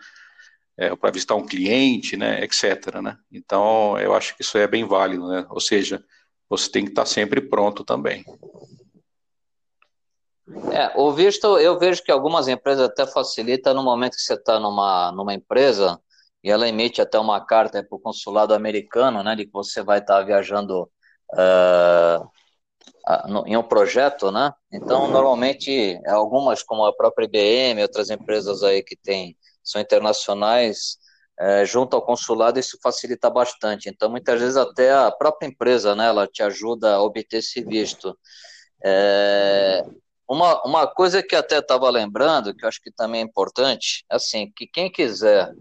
[0.76, 2.42] É, para visitar um cliente, né?
[2.44, 3.00] Etc.
[3.02, 3.16] Né?
[3.30, 5.46] Então, eu acho que isso é bem válido, né?
[5.50, 6.02] Ou seja,
[6.48, 8.24] você tem que estar sempre pronto também.
[10.72, 14.58] É, o visto, eu vejo que algumas empresas até facilitam no momento que você está
[14.58, 16.00] numa, numa empresa
[16.42, 20.00] e ela emite até uma carta para o consulado americano, né, de que você vai
[20.00, 20.90] estar tá viajando
[21.34, 22.28] uh,
[23.28, 24.52] no, em um projeto, né?
[24.72, 30.98] Então, normalmente, algumas, como a própria IBM, outras empresas aí que tem, são internacionais,
[31.38, 33.88] é, junto ao consulado, isso facilita bastante.
[33.88, 38.16] Então, muitas vezes até a própria empresa, né, ela te ajuda a obter esse visto.
[38.84, 39.82] É,
[40.32, 44.16] uma, uma coisa que até estava lembrando, que eu acho que também é importante, é
[44.16, 45.52] assim, que quem quiser,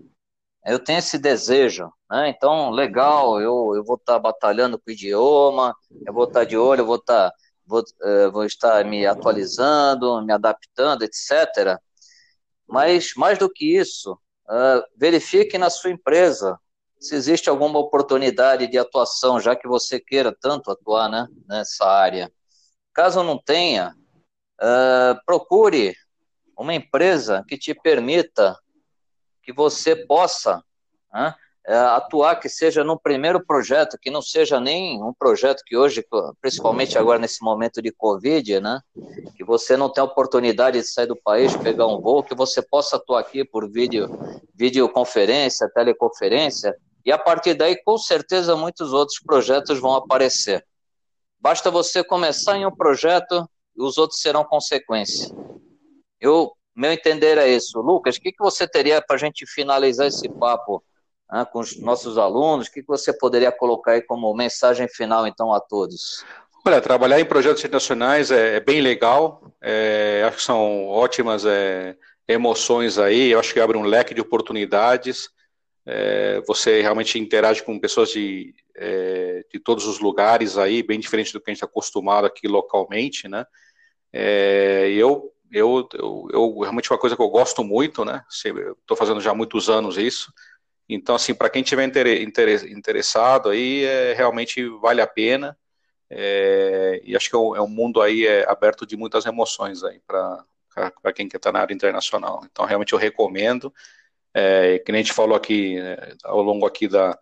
[0.66, 2.30] eu tenho esse desejo, né?
[2.30, 6.46] Então, legal, eu, eu vou estar tá batalhando com o idioma, eu vou estar tá
[6.46, 11.78] de olho, eu vou estar, tá, vou, uh, vou estar me atualizando, me adaptando, etc.
[12.66, 16.58] Mas, mais do que isso, uh, verifique na sua empresa
[16.98, 22.32] se existe alguma oportunidade de atuação, já que você queira tanto atuar né, nessa área.
[22.94, 23.96] Caso não tenha,
[24.62, 25.96] Uh, procure
[26.56, 28.56] uma empresa que te permita
[29.42, 30.64] que você possa
[31.12, 31.34] uh,
[31.96, 36.06] atuar, que seja no primeiro projeto, que não seja nem um projeto que hoje,
[36.40, 38.80] principalmente agora nesse momento de Covid, né,
[39.36, 42.98] que você não tem oportunidade de sair do país, pegar um voo, que você possa
[42.98, 44.10] atuar aqui por vídeo,
[44.54, 50.64] videoconferência, teleconferência, e a partir daí, com certeza, muitos outros projetos vão aparecer.
[51.40, 55.34] Basta você começar em um projeto, os outros serão consequência.
[56.20, 57.80] Eu, meu entender é isso.
[57.82, 60.84] Lucas, o que, que você teria para a gente finalizar esse papo
[61.32, 62.68] né, com os nossos alunos?
[62.68, 66.24] O que, que você poderia colocar aí como mensagem final, então, a todos?
[66.66, 71.96] Olha, trabalhar em projetos internacionais é, é bem legal, é, acho que são ótimas é,
[72.28, 75.28] emoções aí, eu acho que abre um leque de oportunidades,
[75.86, 81.34] é, você realmente interage com pessoas de, é, de todos os lugares aí, bem diferente
[81.34, 83.46] do que a gente está acostumado aqui localmente, né?
[84.14, 88.24] É, eu, eu, eu, eu, realmente uma coisa que eu gosto muito, né?
[88.30, 90.32] Estou fazendo já há muitos anos isso.
[90.88, 91.90] Então, assim, para quem tiver
[92.70, 95.58] interessado aí, é, realmente vale a pena.
[96.10, 99.82] É, e acho que é um, é um mundo aí é, aberto de muitas emoções
[99.82, 100.46] aí para
[101.16, 102.42] quem quer estar tá na área internacional.
[102.52, 103.74] Então, realmente eu recomendo.
[104.34, 107.18] É, que nem a gente falou aqui, é, ao longo aqui da,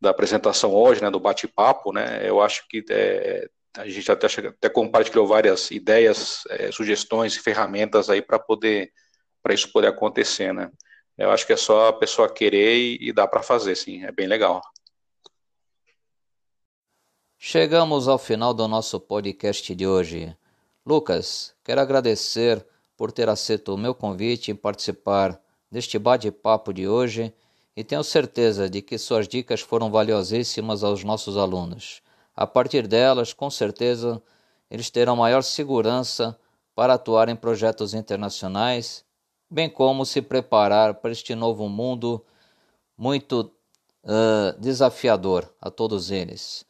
[0.00, 4.68] da apresentação hoje, né, do bate-papo, né, eu acho que é, a gente até, até
[4.68, 8.92] compartilhou várias ideias, é, sugestões, ferramentas aí para poder,
[9.42, 10.70] para isso poder acontecer, né.
[11.16, 14.12] Eu acho que é só a pessoa querer e, e dá para fazer, sim, é
[14.12, 14.60] bem legal.
[17.38, 20.34] Chegamos ao final do nosso podcast de hoje.
[20.84, 25.40] Lucas, quero agradecer por ter aceito o meu convite em participar
[25.74, 27.34] deste bate-papo de hoje
[27.76, 32.00] e tenho certeza de que suas dicas foram valiosíssimas aos nossos alunos.
[32.36, 34.22] A partir delas, com certeza,
[34.70, 36.38] eles terão maior segurança
[36.76, 39.04] para atuar em projetos internacionais,
[39.50, 42.24] bem como se preparar para este novo mundo
[42.96, 43.52] muito
[44.04, 46.64] uh, desafiador a todos eles.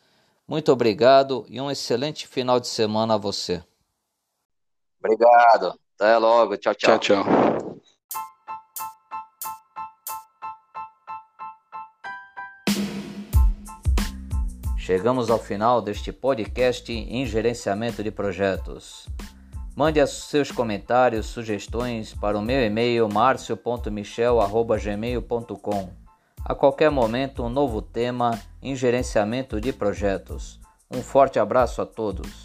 [0.48, 3.62] Muito obrigado e um excelente final de semana a você.
[4.98, 5.78] Obrigado.
[5.94, 6.56] Até logo.
[6.56, 6.98] Tchau, tchau.
[6.98, 7.63] Tchau, tchau.
[14.84, 19.08] Chegamos ao final deste podcast em gerenciamento de projetos.
[19.74, 25.88] Mande seus comentários, sugestões para o meu e-mail marcio.michel.gmail.com.
[26.44, 30.60] A qualquer momento, um novo tema em gerenciamento de projetos.
[30.90, 32.43] Um forte abraço a todos.